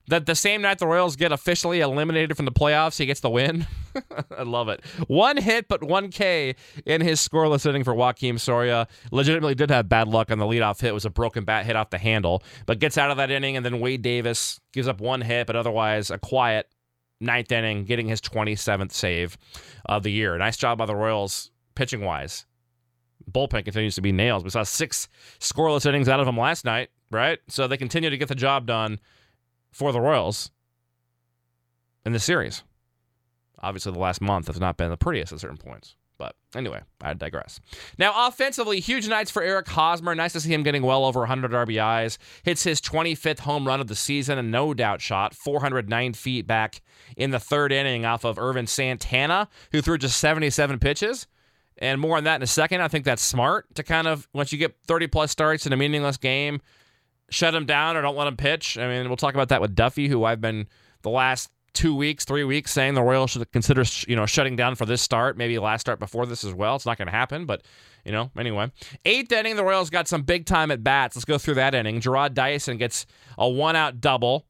that 0.08 0.24
the 0.24 0.34
same 0.34 0.62
night 0.62 0.78
the 0.78 0.86
Royals 0.86 1.16
get 1.16 1.32
officially 1.32 1.80
eliminated 1.80 2.36
from 2.36 2.46
the 2.46 2.52
playoffs, 2.52 2.98
he 2.98 3.06
gets 3.06 3.20
the 3.20 3.30
win? 3.30 3.66
I 4.36 4.42
love 4.42 4.68
it. 4.68 4.84
One 5.06 5.36
hit, 5.36 5.68
but 5.68 5.82
one 5.82 6.10
K 6.10 6.54
in 6.86 7.02
his 7.02 7.26
scoreless 7.26 7.66
inning 7.66 7.84
for 7.84 7.94
Joakim 7.94 8.40
Soria. 8.40 8.88
Legitimately 9.12 9.54
did 9.54 9.70
have 9.70 9.88
bad 9.88 10.08
luck 10.08 10.30
on 10.30 10.38
the 10.38 10.46
leadoff 10.46 10.80
hit. 10.80 10.88
It 10.88 10.94
was 10.94 11.04
a 11.04 11.10
broken 11.10 11.44
bat 11.44 11.66
hit 11.66 11.76
off 11.76 11.90
the 11.90 11.98
handle, 11.98 12.42
but 12.64 12.78
gets 12.78 12.96
out 12.96 13.10
of 13.10 13.18
that 13.18 13.30
inning, 13.30 13.56
and 13.56 13.66
then 13.66 13.80
Wade 13.80 14.02
Davis 14.02 14.60
gives 14.72 14.88
up 14.88 15.00
one 15.00 15.20
hit, 15.20 15.46
but 15.46 15.56
otherwise 15.56 16.10
a 16.10 16.18
quiet 16.18 16.68
ninth 17.20 17.50
inning, 17.52 17.84
getting 17.84 18.08
his 18.08 18.20
27th 18.20 18.92
save 18.92 19.36
of 19.86 20.02
the 20.02 20.12
year. 20.12 20.36
Nice 20.38 20.56
job 20.56 20.78
by 20.78 20.86
the 20.86 20.96
Royals 20.96 21.50
pitching 21.74 22.02
wise. 22.02 22.46
Bullpen 23.30 23.64
continues 23.64 23.94
to 23.96 24.00
be 24.00 24.12
nails. 24.12 24.44
We 24.44 24.50
saw 24.50 24.62
six 24.62 25.08
scoreless 25.38 25.86
innings 25.86 26.08
out 26.08 26.20
of 26.20 26.26
them 26.26 26.38
last 26.38 26.64
night, 26.64 26.90
right? 27.10 27.38
So 27.48 27.66
they 27.66 27.76
continue 27.76 28.10
to 28.10 28.16
get 28.16 28.28
the 28.28 28.34
job 28.34 28.66
done 28.66 29.00
for 29.70 29.92
the 29.92 30.00
Royals 30.00 30.50
in 32.06 32.12
the 32.12 32.18
series. 32.18 32.62
Obviously, 33.60 33.92
the 33.92 33.98
last 33.98 34.20
month 34.20 34.46
has 34.46 34.60
not 34.60 34.76
been 34.76 34.90
the 34.90 34.96
prettiest 34.96 35.32
at 35.32 35.40
certain 35.40 35.56
points. 35.56 35.96
But 36.18 36.34
anyway, 36.54 36.80
I 37.00 37.14
digress. 37.14 37.60
Now, 37.96 38.26
offensively, 38.26 38.80
huge 38.80 39.08
nights 39.08 39.30
for 39.30 39.40
Eric 39.40 39.68
Hosmer. 39.68 40.14
Nice 40.14 40.32
to 40.32 40.40
see 40.40 40.52
him 40.52 40.64
getting 40.64 40.82
well 40.82 41.04
over 41.04 41.20
100 41.20 41.52
RBIs. 41.52 42.18
Hits 42.42 42.64
his 42.64 42.80
25th 42.80 43.40
home 43.40 43.66
run 43.66 43.80
of 43.80 43.86
the 43.86 43.94
season, 43.94 44.36
a 44.36 44.42
no 44.42 44.74
doubt 44.74 45.00
shot, 45.00 45.32
409 45.34 46.12
feet 46.14 46.46
back 46.46 46.82
in 47.16 47.30
the 47.30 47.38
third 47.38 47.70
inning 47.70 48.04
off 48.04 48.24
of 48.24 48.38
Ervin 48.38 48.66
Santana, 48.66 49.48
who 49.70 49.80
threw 49.80 49.96
just 49.96 50.18
77 50.18 50.80
pitches. 50.80 51.28
And 51.78 52.00
more 52.00 52.16
on 52.16 52.24
that 52.24 52.36
in 52.36 52.42
a 52.42 52.48
second. 52.48 52.80
I 52.80 52.88
think 52.88 53.04
that's 53.04 53.22
smart 53.22 53.72
to 53.76 53.84
kind 53.84 54.08
of, 54.08 54.28
once 54.32 54.52
you 54.52 54.58
get 54.58 54.74
30 54.88 55.06
plus 55.06 55.30
starts 55.30 55.66
in 55.66 55.72
a 55.72 55.76
meaningless 55.76 56.16
game, 56.16 56.60
shut 57.30 57.54
him 57.54 57.66
down 57.66 57.96
or 57.96 58.02
don't 58.02 58.16
let 58.16 58.26
him 58.26 58.36
pitch. 58.36 58.76
I 58.76 58.88
mean, 58.88 59.06
we'll 59.08 59.16
talk 59.16 59.34
about 59.34 59.50
that 59.50 59.60
with 59.60 59.76
Duffy, 59.76 60.08
who 60.08 60.24
I've 60.24 60.40
been 60.40 60.66
the 61.02 61.10
last 61.10 61.50
two 61.74 61.94
weeks, 61.94 62.24
three 62.24 62.44
weeks, 62.44 62.72
saying 62.72 62.94
the 62.94 63.02
Royals 63.02 63.30
should 63.30 63.50
consider 63.52 63.84
you 64.06 64.16
know 64.16 64.26
shutting 64.26 64.56
down 64.56 64.74
for 64.74 64.86
this 64.86 65.02
start, 65.02 65.36
maybe 65.36 65.58
last 65.58 65.82
start 65.82 65.98
before 65.98 66.26
this 66.26 66.44
as 66.44 66.54
well. 66.54 66.76
It's 66.76 66.86
not 66.86 66.98
going 66.98 67.06
to 67.06 67.12
happen, 67.12 67.46
but 67.46 67.62
you 68.04 68.12
know 68.12 68.30
anyway. 68.36 68.70
Eighth 69.04 69.32
inning, 69.32 69.56
the 69.56 69.64
Royals 69.64 69.90
got 69.90 70.08
some 70.08 70.22
big 70.22 70.46
time 70.46 70.70
at 70.70 70.82
bats. 70.82 71.16
Let's 71.16 71.24
go 71.24 71.38
through 71.38 71.54
that 71.54 71.74
inning. 71.74 72.00
Jarrod 72.00 72.34
Dyson 72.34 72.76
gets 72.78 73.06
a 73.36 73.48
one 73.48 73.76
out 73.76 74.00
double. 74.00 74.46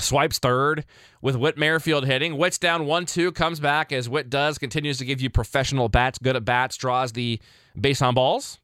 Swipes 0.00 0.38
third 0.38 0.86
with 1.20 1.36
Whit 1.36 1.58
Merrifield 1.58 2.06
hitting. 2.06 2.38
Whit's 2.38 2.56
down 2.56 2.86
1 2.86 3.04
2, 3.04 3.32
comes 3.32 3.60
back 3.60 3.92
as 3.92 4.08
Whit 4.08 4.30
does, 4.30 4.56
continues 4.56 4.96
to 4.96 5.04
give 5.04 5.20
you 5.20 5.28
professional 5.28 5.90
bats, 5.90 6.18
good 6.18 6.36
at 6.36 6.44
bats, 6.44 6.76
draws 6.76 7.12
the 7.12 7.38
base 7.78 8.00
on 8.00 8.14
balls. 8.14 8.58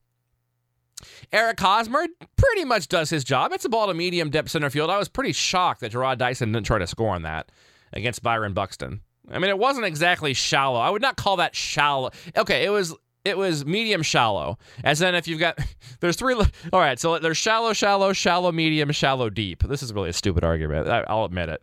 Eric 1.32 1.60
Hosmer 1.60 2.06
pretty 2.36 2.64
much 2.64 2.88
does 2.88 3.10
his 3.10 3.24
job. 3.24 3.52
It's 3.52 3.64
a 3.64 3.68
ball 3.68 3.88
to 3.88 3.94
medium 3.94 4.30
depth 4.30 4.50
center 4.50 4.70
field. 4.70 4.90
I 4.90 4.98
was 4.98 5.08
pretty 5.08 5.32
shocked 5.32 5.80
that 5.80 5.92
Jarrod 5.92 6.18
Dyson 6.18 6.52
didn't 6.52 6.66
try 6.66 6.78
to 6.78 6.86
score 6.86 7.14
on 7.14 7.22
that 7.22 7.50
against 7.92 8.22
Byron 8.22 8.54
Buxton. 8.54 9.00
I 9.30 9.38
mean, 9.38 9.50
it 9.50 9.58
wasn't 9.58 9.86
exactly 9.86 10.34
shallow. 10.34 10.78
I 10.78 10.90
would 10.90 11.02
not 11.02 11.16
call 11.16 11.36
that 11.36 11.54
shallow. 11.54 12.10
Okay, 12.36 12.64
it 12.64 12.70
was 12.70 12.94
it 13.24 13.36
was 13.36 13.66
medium 13.66 14.02
shallow. 14.02 14.56
As 14.84 15.02
in, 15.02 15.14
if 15.16 15.26
you've 15.26 15.40
got 15.40 15.58
there's 16.00 16.16
three. 16.16 16.34
All 16.34 16.80
right, 16.80 16.98
so 16.98 17.18
there's 17.18 17.36
shallow, 17.36 17.72
shallow, 17.72 18.12
shallow, 18.12 18.52
medium, 18.52 18.92
shallow, 18.92 19.30
deep. 19.30 19.64
This 19.64 19.82
is 19.82 19.92
really 19.92 20.10
a 20.10 20.14
stupid 20.14 20.44
argument. 20.44 20.88
I'll 20.88 21.24
admit 21.24 21.48
it. 21.48 21.62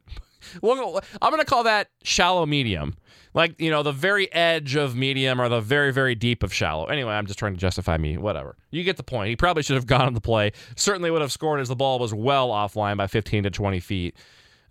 Well, 0.61 1.01
I'm 1.21 1.31
going 1.31 1.41
to 1.41 1.45
call 1.45 1.63
that 1.63 1.89
shallow 2.03 2.45
medium 2.45 2.95
like 3.33 3.59
you 3.59 3.69
know 3.69 3.83
the 3.83 3.91
very 3.91 4.31
edge 4.31 4.75
of 4.75 4.95
medium 4.95 5.41
or 5.41 5.49
the 5.49 5.61
very 5.61 5.91
very 5.91 6.15
deep 6.15 6.43
of 6.43 6.53
shallow. 6.53 6.85
Anyway, 6.85 7.13
I'm 7.13 7.25
just 7.25 7.39
trying 7.39 7.53
to 7.53 7.59
justify 7.59 7.97
me. 7.97 8.17
Whatever. 8.17 8.55
You 8.71 8.83
get 8.83 8.97
the 8.97 9.03
point. 9.03 9.29
He 9.29 9.35
probably 9.35 9.63
should 9.63 9.75
have 9.75 9.87
gone 9.87 10.01
on 10.01 10.13
the 10.13 10.21
play. 10.21 10.51
Certainly 10.75 11.11
would 11.11 11.21
have 11.21 11.31
scored 11.31 11.59
as 11.59 11.67
the 11.67 11.75
ball 11.75 11.99
was 11.99 12.13
well 12.13 12.49
offline 12.49 12.97
by 12.97 13.07
15 13.07 13.43
to 13.43 13.49
20 13.49 13.79
feet 13.79 14.15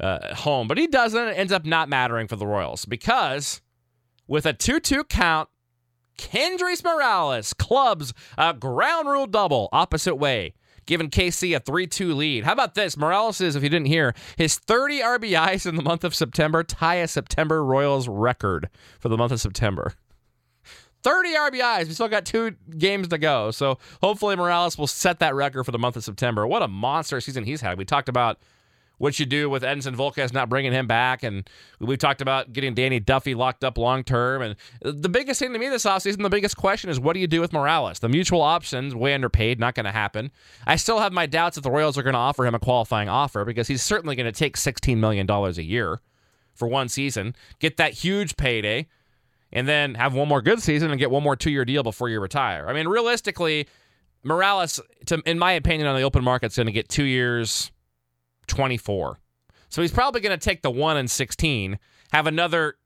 uh, 0.01 0.35
home, 0.35 0.69
but 0.69 0.79
he 0.79 0.87
doesn't. 0.87 1.29
It 1.29 1.39
ends 1.39 1.53
up 1.53 1.65
not 1.65 1.89
mattering 1.89 2.29
for 2.29 2.37
the 2.37 2.47
Royals 2.47 2.85
because 2.85 3.61
with 4.27 4.47
a 4.47 4.55
2-2 4.55 5.09
count. 5.09 5.49
Kendrys 6.19 6.85
Morales 6.85 7.55
clubs 7.55 8.13
a 8.37 8.53
ground 8.53 9.09
rule 9.09 9.27
double 9.27 9.71
opposite 9.73 10.17
way 10.17 10.53
giving 10.87 11.11
KC 11.11 11.57
a 11.57 11.61
3 11.61 11.87
2 11.87 12.15
lead. 12.15 12.45
How 12.45 12.53
about 12.53 12.75
this? 12.75 12.97
Morales 12.97 13.41
is, 13.41 13.57
if 13.57 13.63
you 13.63 13.69
didn't 13.69 13.87
hear, 13.87 14.15
his 14.37 14.57
30 14.57 15.01
RBIs 15.01 15.67
in 15.67 15.77
the 15.77 15.83
month 15.83 16.05
of 16.05 16.15
September 16.15 16.63
tie 16.63 16.97
a 16.97 17.09
September 17.09 17.65
Royals 17.65 18.09
record 18.09 18.69
for 18.99 19.09
the 19.09 19.17
month 19.17 19.33
of 19.33 19.41
September. 19.41 19.95
30 21.03 21.35
RBIs. 21.35 21.89
We 21.89 21.95
still 21.95 22.09
got 22.09 22.25
two 22.25 22.55
games 22.79 23.09
to 23.09 23.19
go. 23.19 23.51
So 23.51 23.79
hopefully 24.01 24.37
Morales 24.37 24.79
will 24.79 24.87
set 24.87 25.19
that 25.19 25.35
record 25.35 25.65
for 25.65 25.73
the 25.73 25.79
month 25.79 25.97
of 25.97 26.05
September. 26.05 26.47
What 26.47 26.63
a 26.63 26.69
monster 26.69 27.21
season 27.21 27.45
he's 27.45 27.61
had. 27.61 27.79
We 27.79 27.85
talked 27.85 28.09
about 28.09 28.39
what 29.03 29.19
you 29.19 29.27
do 29.27 29.51
with 29.51 29.65
Edinson 29.65 29.97
Volquez 29.97 30.33
not 30.33 30.49
bringing 30.49 30.71
him 30.71 30.87
back. 30.87 31.25
And 31.25 31.51
we've 31.81 31.99
talked 31.99 32.21
about 32.21 32.53
getting 32.53 32.73
Danny 32.73 33.01
Duffy 33.01 33.35
locked 33.35 33.65
up 33.65 33.77
long 33.77 34.05
term. 34.05 34.43
And 34.43 34.55
the 34.81 35.09
biggest 35.09 35.41
thing 35.41 35.53
to 35.53 35.59
me 35.59 35.69
this 35.69 35.85
offseason, 35.85 36.23
the 36.23 36.31
biggest 36.31 36.57
question 36.57 36.89
is 36.89 37.01
what 37.01 37.15
do 37.15 37.19
you 37.19 37.27
do 37.27 37.41
with 37.41 37.53
Morales? 37.53 37.99
The 37.99 38.09
mutual 38.09 38.41
options, 38.41 38.95
way 38.95 39.13
underpaid, 39.13 39.59
not 39.59 39.75
going 39.75 39.87
to 39.87 39.91
happen. 39.91 40.31
I 40.69 40.77
still 40.77 41.01
have 41.01 41.13
my 41.13 41.27
doubts 41.27 41.57
that 41.57 41.63
the 41.63 41.71
Royals 41.71 41.99
are 41.99 42.05
going 42.05 42.13
to 42.13 42.19
offer 42.21 42.47
him 42.47 42.55
a 42.55 42.61
qualifying 42.61 43.09
offer 43.09 43.45
because 43.45 43.67
he's 43.67 43.83
certainly 43.83 44.15
going 44.15 44.27
to 44.27 44.39
take 44.39 44.57
$16 44.57 44.97
million 44.99 45.29
a 45.29 45.51
year 45.63 46.01
for 46.55 46.69
one 46.69 46.89
season, 46.89 47.35
get 47.59 47.79
that 47.79 47.95
huge 47.95 48.37
payday, 48.37 48.87
and 49.53 49.67
then 49.67 49.97
have 49.97 50.15
one 50.15 50.29
more 50.29 50.41
good 50.41 50.63
season 50.63 50.93
and 50.93 51.01
get 51.01 51.11
one 51.11 51.25
more 51.25 51.35
two 51.35 51.51
year 51.51 51.65
deal 51.65 51.83
before 51.83 52.09
you 52.09 52.21
retire. 52.21 52.69
I 52.69 52.73
mean, 52.73 52.87
realistically, 52.87 53.67
Morales, 54.23 54.79
to, 55.07 55.21
in 55.27 55.41
my 55.41 55.51
opinion, 55.51 55.89
on 55.89 55.97
the 55.97 56.03
open 56.03 56.23
market, 56.23 56.53
is 56.53 56.57
going 56.57 56.67
to 56.67 56.73
get 56.73 56.89
two 56.89 57.03
years, 57.03 57.73
24. 58.47 59.19
So 59.69 59.83
he's 59.83 59.93
probably 59.93 60.21
going 60.21 60.39
to 60.39 60.43
take 60.43 60.63
the 60.63 60.71
1 60.71 60.97
and 60.97 61.11
16, 61.11 61.79
have 62.13 62.27
another 62.27 62.77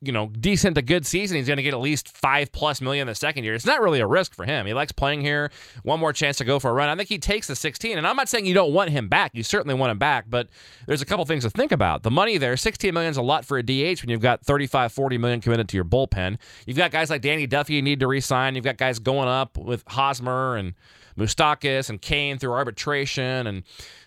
you 0.00 0.12
know, 0.12 0.28
decent 0.28 0.74
to 0.76 0.82
good 0.82 1.04
season, 1.04 1.36
he's 1.36 1.46
going 1.46 1.58
to 1.58 1.62
get 1.62 1.74
at 1.74 1.80
least 1.80 2.16
five 2.16 2.50
plus 2.50 2.80
million 2.80 3.06
the 3.06 3.14
second 3.14 3.44
year. 3.44 3.54
It's 3.54 3.66
not 3.66 3.82
really 3.82 4.00
a 4.00 4.06
risk 4.06 4.34
for 4.34 4.44
him. 4.44 4.66
He 4.66 4.72
likes 4.72 4.90
playing 4.92 5.20
here. 5.20 5.50
One 5.82 6.00
more 6.00 6.12
chance 6.12 6.38
to 6.38 6.44
go 6.44 6.58
for 6.58 6.70
a 6.70 6.72
run. 6.72 6.88
I 6.88 6.96
think 6.96 7.08
he 7.08 7.18
takes 7.18 7.46
the 7.46 7.54
16. 7.54 7.98
And 7.98 8.06
I'm 8.06 8.16
not 8.16 8.28
saying 8.28 8.46
you 8.46 8.54
don't 8.54 8.72
want 8.72 8.90
him 8.90 9.08
back. 9.08 9.32
You 9.34 9.42
certainly 9.42 9.74
want 9.74 9.90
him 9.90 9.98
back, 9.98 10.26
but 10.28 10.48
there's 10.86 11.02
a 11.02 11.06
couple 11.06 11.24
things 11.26 11.44
to 11.44 11.50
think 11.50 11.72
about. 11.72 12.04
The 12.04 12.10
money 12.10 12.38
there, 12.38 12.56
16 12.56 12.92
million 12.92 13.10
is 13.10 13.16
a 13.18 13.22
lot 13.22 13.44
for 13.44 13.58
a 13.58 13.62
DH 13.62 14.00
when 14.00 14.08
you've 14.08 14.20
got 14.20 14.44
35, 14.44 14.92
40 14.92 15.18
million 15.18 15.40
committed 15.40 15.68
to 15.68 15.76
your 15.76 15.84
bullpen. 15.84 16.38
You've 16.66 16.78
got 16.78 16.90
guys 16.90 17.10
like 17.10 17.20
Danny 17.20 17.46
Duffy 17.46 17.74
you 17.74 17.82
need 17.82 18.00
to 18.00 18.06
re-sign. 18.06 18.54
You've 18.54 18.64
got 18.64 18.78
guys 18.78 18.98
going 18.98 19.28
up 19.28 19.58
with 19.58 19.84
Hosmer 19.88 20.56
and 20.56 20.74
Moustakas 21.16 21.88
and 21.88 22.00
Cain 22.00 22.38
through 22.38 22.52
arbitration, 22.52 23.46
and 23.46 23.62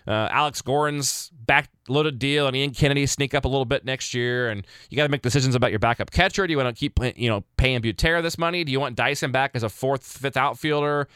uh, 0.06 0.28
Alex 0.30 0.62
Gordon's 0.62 1.30
backloaded 1.46 2.18
deal, 2.18 2.46
and 2.46 2.56
Ian 2.56 2.70
Kennedy 2.72 3.06
sneak 3.06 3.34
up 3.34 3.44
a 3.44 3.48
little 3.48 3.64
bit 3.64 3.84
next 3.84 4.14
year. 4.14 4.48
And 4.48 4.66
you 4.88 4.96
got 4.96 5.04
to 5.04 5.08
make 5.08 5.22
decisions 5.22 5.54
about 5.54 5.70
your 5.70 5.78
backup 5.78 6.10
catcher. 6.10 6.46
Do 6.46 6.52
you 6.52 6.58
want 6.58 6.74
to 6.74 6.78
keep 6.78 6.98
you 7.16 7.28
know 7.28 7.44
paying 7.56 7.80
Butera 7.80 8.22
this 8.22 8.38
money? 8.38 8.64
Do 8.64 8.72
you 8.72 8.80
want 8.80 8.96
Dyson 8.96 9.32
back 9.32 9.52
as 9.54 9.62
a 9.62 9.68
fourth, 9.68 10.04
fifth 10.04 10.36
outfielder? 10.36 11.08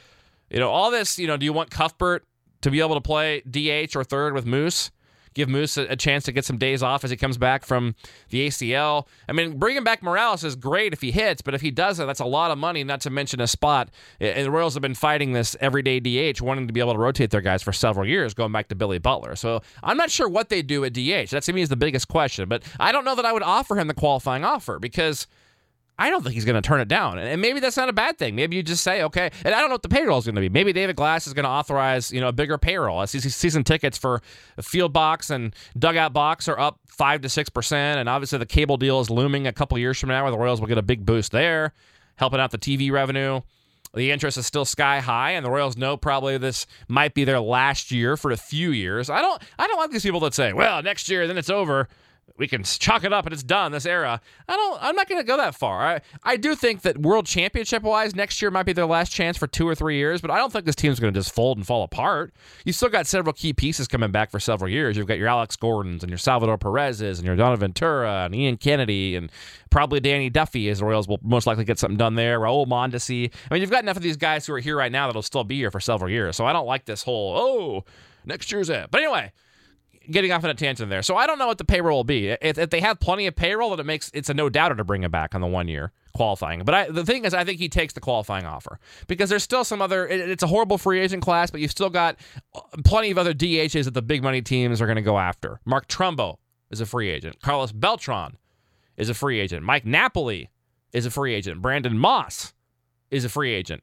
You 0.50 0.60
know 0.60 0.70
all 0.70 0.90
this. 0.90 1.18
You 1.18 1.26
know, 1.26 1.36
do 1.36 1.44
you 1.44 1.52
want 1.52 1.70
Cuthbert 1.70 2.24
to 2.62 2.70
be 2.70 2.80
able 2.80 2.94
to 2.94 3.00
play 3.00 3.42
DH 3.42 3.96
or 3.96 4.04
third 4.04 4.34
with 4.34 4.46
Moose? 4.46 4.90
Give 5.34 5.48
Moose 5.48 5.76
a, 5.76 5.82
a, 5.82 5.96
chance 5.96 6.24
to 6.24 6.32
get 6.32 6.44
some 6.44 6.58
days 6.58 6.82
off 6.82 7.04
as 7.04 7.10
he 7.10 7.16
comes 7.16 7.36
back 7.36 7.64
from 7.64 7.94
the 8.30 8.46
ACL. 8.46 9.06
I 9.28 9.32
mean, 9.32 9.58
bringing 9.58 9.84
back 9.84 10.02
Morales 10.02 10.44
is 10.44 10.56
great 10.56 10.92
if 10.92 11.00
he 11.00 11.10
hits, 11.10 11.42
but 11.42 11.54
if 11.54 11.60
he 11.60 11.70
doesn't, 11.70 12.06
that's 12.06 12.20
a 12.20 12.24
lot 12.24 12.50
of 12.50 12.58
money, 12.58 12.84
not 12.84 13.00
to 13.02 13.10
mention 13.10 13.40
a 13.40 13.46
spot. 13.46 13.90
And 14.20 14.46
the 14.46 14.50
Royals 14.50 14.74
have 14.74 14.82
been 14.82 14.94
fighting 14.94 15.32
this 15.32 15.56
everyday 15.60 16.00
DH, 16.00 16.40
wanting 16.40 16.66
to 16.66 16.72
be 16.72 16.80
able 16.80 16.92
to 16.92 16.98
rotate 16.98 17.30
their 17.30 17.40
guys 17.40 17.62
for 17.62 17.72
several 17.72 18.06
years, 18.06 18.34
going 18.34 18.52
back 18.52 18.68
to 18.68 18.74
Billy 18.74 18.98
Butler. 18.98 19.36
So 19.36 19.60
I'm 19.82 19.96
not 19.96 20.10
sure 20.10 20.28
what 20.28 20.48
they 20.48 20.62
do 20.62 20.84
at 20.84 20.92
DH. 20.92 21.30
That 21.30 21.42
to 21.44 21.52
me 21.52 21.62
is 21.62 21.68
the 21.68 21.76
biggest 21.76 22.08
question. 22.08 22.48
But 22.48 22.62
I 22.78 22.92
don't 22.92 23.04
know 23.04 23.14
that 23.14 23.24
I 23.24 23.32
would 23.32 23.42
offer 23.42 23.76
him 23.76 23.88
the 23.88 23.94
qualifying 23.94 24.44
offer 24.44 24.78
because– 24.78 25.26
I 25.98 26.10
don't 26.10 26.22
think 26.22 26.34
he's 26.34 26.44
going 26.44 26.60
to 26.60 26.66
turn 26.66 26.80
it 26.80 26.88
down. 26.88 27.18
And 27.18 27.40
maybe 27.40 27.60
that's 27.60 27.76
not 27.76 27.88
a 27.88 27.92
bad 27.92 28.18
thing. 28.18 28.34
Maybe 28.34 28.56
you 28.56 28.64
just 28.64 28.82
say, 28.82 29.02
okay, 29.04 29.30
and 29.44 29.54
I 29.54 29.60
don't 29.60 29.68
know 29.68 29.74
what 29.74 29.82
the 29.82 29.88
payroll 29.88 30.18
is 30.18 30.24
going 30.24 30.34
to 30.34 30.40
be. 30.40 30.48
Maybe 30.48 30.72
David 30.72 30.96
Glass 30.96 31.28
is 31.28 31.34
going 31.34 31.44
to 31.44 31.50
authorize, 31.50 32.10
you 32.10 32.20
know, 32.20 32.28
a 32.28 32.32
bigger 32.32 32.58
payroll. 32.58 33.06
Season 33.06 33.62
tickets 33.62 33.96
for 33.96 34.20
field 34.60 34.92
box 34.92 35.30
and 35.30 35.54
dugout 35.78 36.12
box 36.12 36.48
are 36.48 36.58
up 36.58 36.80
5 36.86 37.20
to 37.22 37.28
6%. 37.28 37.72
And 37.72 38.08
obviously 38.08 38.38
the 38.38 38.46
cable 38.46 38.76
deal 38.76 39.00
is 39.00 39.08
looming 39.08 39.46
a 39.46 39.52
couple 39.52 39.78
years 39.78 39.98
from 40.00 40.08
now 40.08 40.22
where 40.24 40.32
the 40.32 40.38
Royals 40.38 40.60
will 40.60 40.68
get 40.68 40.78
a 40.78 40.82
big 40.82 41.06
boost 41.06 41.30
there, 41.30 41.72
helping 42.16 42.40
out 42.40 42.50
the 42.50 42.58
TV 42.58 42.90
revenue. 42.90 43.40
The 43.94 44.10
interest 44.10 44.36
is 44.36 44.46
still 44.46 44.64
sky 44.64 44.98
high, 44.98 45.30
and 45.32 45.46
the 45.46 45.50
Royals 45.50 45.76
know 45.76 45.96
probably 45.96 46.36
this 46.36 46.66
might 46.88 47.14
be 47.14 47.22
their 47.22 47.38
last 47.38 47.92
year 47.92 48.16
for 48.16 48.32
a 48.32 48.36
few 48.36 48.72
years. 48.72 49.08
I 49.08 49.22
don't, 49.22 49.40
I 49.56 49.68
don't 49.68 49.78
like 49.78 49.92
these 49.92 50.02
people 50.02 50.18
that 50.20 50.34
say, 50.34 50.52
"Well, 50.52 50.82
next 50.82 51.08
year, 51.08 51.28
then 51.28 51.38
it's 51.38 51.48
over." 51.48 51.88
We 52.36 52.48
can 52.48 52.64
chalk 52.64 53.04
it 53.04 53.12
up 53.12 53.26
and 53.26 53.32
it's 53.32 53.42
done 53.42 53.72
this 53.72 53.86
era. 53.86 54.20
I 54.48 54.56
don't 54.56 54.78
I'm 54.82 54.96
not 54.96 55.08
going 55.08 55.20
to 55.20 55.26
go 55.26 55.36
that 55.36 55.54
far. 55.54 55.80
I 55.80 56.00
I 56.22 56.36
do 56.36 56.54
think 56.54 56.82
that 56.82 56.98
world 56.98 57.26
championship 57.26 57.82
wise 57.82 58.14
next 58.14 58.42
year 58.42 58.50
might 58.50 58.64
be 58.64 58.72
their 58.72 58.86
last 58.86 59.12
chance 59.12 59.36
for 59.36 59.46
2 59.46 59.66
or 59.66 59.74
3 59.74 59.96
years, 59.96 60.20
but 60.20 60.30
I 60.30 60.38
don't 60.38 60.52
think 60.52 60.64
this 60.64 60.74
team's 60.74 61.00
going 61.00 61.12
to 61.14 61.20
just 61.20 61.34
fold 61.34 61.58
and 61.58 61.66
fall 61.66 61.82
apart. 61.82 62.34
You 62.64 62.72
still 62.72 62.88
got 62.88 63.06
several 63.06 63.32
key 63.32 63.52
pieces 63.52 63.86
coming 63.86 64.10
back 64.10 64.30
for 64.30 64.40
several 64.40 64.70
years. 64.70 64.96
You've 64.96 65.06
got 65.06 65.18
your 65.18 65.28
Alex 65.28 65.56
Gordons 65.56 66.02
and 66.02 66.10
your 66.10 66.18
Salvador 66.18 66.58
Perez's 66.58 67.18
and 67.18 67.26
your 67.26 67.36
Donovan 67.36 67.60
Ventura 67.60 68.24
and 68.24 68.34
Ian 68.34 68.56
Kennedy 68.56 69.16
and 69.16 69.30
probably 69.70 70.00
Danny 70.00 70.30
Duffy 70.30 70.68
as 70.68 70.80
the 70.80 70.84
Royals 70.84 71.08
will 71.08 71.20
most 71.22 71.46
likely 71.46 71.64
get 71.64 71.78
something 71.78 71.96
done 71.96 72.14
there. 72.14 72.40
Raul 72.40 72.66
Mondesi. 72.66 73.32
I 73.50 73.54
mean, 73.54 73.60
you've 73.60 73.70
got 73.70 73.82
enough 73.82 73.96
of 73.96 74.02
these 74.02 74.16
guys 74.16 74.46
who 74.46 74.54
are 74.54 74.60
here 74.60 74.76
right 74.76 74.92
now 74.92 75.06
that'll 75.06 75.22
still 75.22 75.44
be 75.44 75.56
here 75.56 75.70
for 75.70 75.80
several 75.80 76.10
years. 76.10 76.36
So 76.36 76.46
I 76.46 76.52
don't 76.52 76.66
like 76.66 76.84
this 76.84 77.02
whole 77.02 77.34
oh, 77.36 77.84
next 78.24 78.50
year's 78.52 78.70
it. 78.70 78.90
But 78.90 79.02
anyway, 79.02 79.32
getting 80.11 80.32
off 80.32 80.44
on 80.44 80.50
a 80.50 80.54
tangent 80.54 80.90
there. 80.90 81.02
So 81.02 81.16
I 81.16 81.26
don't 81.26 81.38
know 81.38 81.46
what 81.46 81.58
the 81.58 81.64
payroll 81.64 81.99
will 81.99 82.04
be. 82.04 82.28
If, 82.28 82.58
if 82.58 82.70
they 82.70 82.80
have 82.80 83.00
plenty 83.00 83.26
of 83.26 83.37
payroll, 83.37 83.70
then 83.70 83.80
it 83.80 83.87
makes 83.87 84.11
it's 84.14 84.28
a 84.28 84.34
no 84.34 84.49
doubter 84.49 84.75
to 84.76 84.84
bring 84.84 85.02
him 85.02 85.11
back 85.11 85.34
on 85.34 85.40
the 85.40 85.46
one 85.46 85.68
year 85.68 85.92
qualifying. 86.14 86.64
But 86.64 86.75
I, 86.75 86.90
the 86.90 87.04
thing 87.04 87.25
is, 87.25 87.34
I 87.34 87.44
think 87.44 87.58
he 87.58 87.68
takes 87.68 87.92
the 87.92 88.00
qualifying 88.00 88.46
offer 88.46 88.78
because 89.06 89.30
there's 89.30 89.42
still 89.42 89.64
some 89.64 89.82
other. 89.82 90.06
It, 90.06 90.28
it's 90.30 90.42
a 90.42 90.46
horrible 90.46 90.78
free 90.78 91.00
agent 91.00 91.23
class, 91.23 91.50
but 91.50 91.61
you've 91.61 91.70
still 91.70 91.90
got 91.90 92.16
uh, 92.54 92.61
plenty 92.84 93.11
of 93.11 93.18
other 93.18 93.34
DHs 93.34 93.84
that 93.84 93.94
the 93.94 94.02
big 94.02 94.23
money 94.23 94.42
teams 94.42 94.80
are 94.80 94.87
going 94.87 94.96
to 94.96 95.02
go 95.02 95.18
after. 95.18 95.61
Mark 95.64 95.88
Trumbo 95.88 96.37
is 96.70 96.80
a 96.80 96.87
free 96.87 97.11
agent. 97.11 97.40
Carlos 97.40 97.73
Beltran 97.73 98.37
is 98.96 99.08
a 99.08 99.14
free 99.14 99.40
agent. 99.40 99.62
Mike 99.62 99.84
Napoli 99.84 100.50
is 100.92 101.06
a 101.06 101.11
free 101.11 101.34
agent. 101.34 101.61
Brandon 101.61 101.99
Moss 101.99 102.54
is 103.11 103.25
a 103.25 103.28
free 103.28 103.52
agent. 103.52 103.82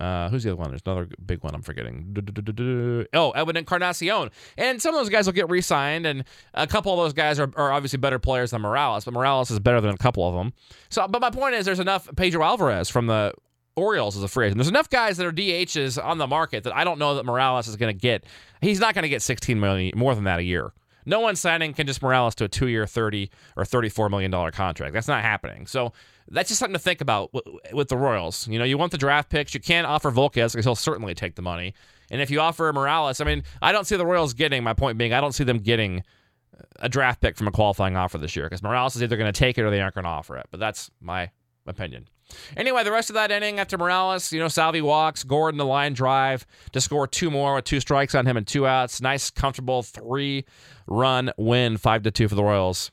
Uh, 0.00 0.30
who's 0.30 0.42
the 0.42 0.50
other 0.50 0.56
one? 0.56 0.70
There's 0.70 0.80
another 0.86 1.08
big 1.26 1.42
one 1.44 1.54
I'm 1.54 1.60
forgetting. 1.60 3.06
Oh, 3.12 3.32
Edwin 3.32 3.56
Encarnacion. 3.56 4.30
And 4.56 4.80
some 4.80 4.94
of 4.94 5.00
those 5.00 5.10
guys 5.10 5.26
will 5.26 5.34
get 5.34 5.50
re 5.50 5.60
signed, 5.60 6.06
and 6.06 6.24
a 6.54 6.66
couple 6.66 6.92
of 6.92 6.98
those 6.98 7.12
guys 7.12 7.38
are, 7.38 7.50
are 7.54 7.70
obviously 7.70 7.98
better 7.98 8.18
players 8.18 8.52
than 8.52 8.62
Morales, 8.62 9.04
but 9.04 9.12
Morales 9.12 9.50
is 9.50 9.60
better 9.60 9.80
than 9.80 9.90
a 9.90 9.98
couple 9.98 10.26
of 10.26 10.34
them. 10.34 10.54
So, 10.88 11.06
but 11.06 11.20
my 11.20 11.30
point 11.30 11.54
is, 11.54 11.66
there's 11.66 11.80
enough 11.80 12.08
Pedro 12.16 12.42
Alvarez 12.42 12.88
from 12.88 13.08
the 13.08 13.34
Orioles 13.76 14.16
as 14.16 14.22
a 14.22 14.28
free 14.28 14.46
agent. 14.46 14.58
There's 14.58 14.68
enough 14.68 14.88
guys 14.88 15.18
that 15.18 15.26
are 15.26 15.32
DHs 15.32 16.02
on 16.02 16.18
the 16.18 16.26
market 16.26 16.64
that 16.64 16.74
I 16.74 16.84
don't 16.84 16.98
know 16.98 17.14
that 17.16 17.26
Morales 17.26 17.68
is 17.68 17.76
going 17.76 17.94
to 17.94 18.00
get. 18.00 18.24
He's 18.62 18.80
not 18.80 18.94
going 18.94 19.02
to 19.02 19.08
get 19.08 19.22
16 19.22 19.60
million 19.60 19.92
more 19.96 20.14
than 20.14 20.24
that 20.24 20.38
a 20.38 20.42
year. 20.42 20.72
No 21.06 21.20
one 21.20 21.36
signing 21.36 21.72
can 21.72 21.86
just 21.86 22.02
Morales 22.02 22.34
to 22.36 22.44
a 22.44 22.48
two-year, 22.48 22.86
30 22.86 23.30
or 23.56 23.64
34 23.64 24.08
million 24.10 24.30
dollar 24.30 24.50
contract. 24.50 24.92
That's 24.92 25.08
not 25.08 25.22
happening. 25.22 25.66
So 25.66 25.92
that's 26.30 26.48
just 26.48 26.60
something 26.60 26.74
to 26.74 26.78
think 26.78 27.00
about 27.00 27.30
with 27.72 27.88
the 27.88 27.96
Royals. 27.96 28.46
You 28.46 28.58
know, 28.58 28.64
you 28.64 28.78
want 28.78 28.92
the 28.92 28.98
draft 28.98 29.30
picks. 29.30 29.52
You 29.52 29.60
can't 29.60 29.86
offer 29.86 30.10
Volquez 30.10 30.52
because 30.52 30.64
he'll 30.64 30.76
certainly 30.76 31.14
take 31.14 31.34
the 31.34 31.42
money. 31.42 31.74
And 32.10 32.20
if 32.20 32.30
you 32.30 32.40
offer 32.40 32.72
Morales, 32.72 33.20
I 33.20 33.24
mean, 33.24 33.42
I 33.60 33.72
don't 33.72 33.86
see 33.86 33.96
the 33.96 34.06
Royals 34.06 34.32
getting. 34.32 34.62
My 34.62 34.74
point 34.74 34.96
being, 34.96 35.12
I 35.12 35.20
don't 35.20 35.32
see 35.32 35.44
them 35.44 35.58
getting 35.58 36.02
a 36.78 36.88
draft 36.88 37.20
pick 37.20 37.36
from 37.36 37.48
a 37.48 37.52
qualifying 37.52 37.96
offer 37.96 38.18
this 38.18 38.36
year 38.36 38.46
because 38.46 38.62
Morales 38.62 38.96
is 38.96 39.02
either 39.02 39.16
going 39.16 39.32
to 39.32 39.38
take 39.38 39.58
it 39.58 39.62
or 39.62 39.70
they 39.70 39.80
aren't 39.80 39.94
going 39.94 40.04
to 40.04 40.10
offer 40.10 40.36
it. 40.36 40.46
But 40.50 40.60
that's 40.60 40.90
my 41.00 41.30
opinion. 41.66 42.08
Anyway, 42.56 42.84
the 42.84 42.92
rest 42.92 43.10
of 43.10 43.14
that 43.14 43.32
inning 43.32 43.58
after 43.58 43.76
Morales, 43.76 44.32
you 44.32 44.38
know, 44.38 44.46
Salvi 44.46 44.80
walks, 44.80 45.24
Gordon 45.24 45.58
the 45.58 45.64
line 45.64 45.94
drive 45.94 46.46
to 46.72 46.80
score 46.80 47.08
two 47.08 47.28
more 47.28 47.56
with 47.56 47.64
two 47.64 47.80
strikes 47.80 48.14
on 48.14 48.24
him 48.24 48.36
and 48.36 48.46
two 48.46 48.68
outs. 48.68 49.00
Nice, 49.00 49.30
comfortable 49.30 49.82
three 49.82 50.44
run 50.86 51.32
win, 51.36 51.76
five 51.76 52.02
to 52.02 52.12
two 52.12 52.28
for 52.28 52.36
the 52.36 52.44
Royals 52.44 52.92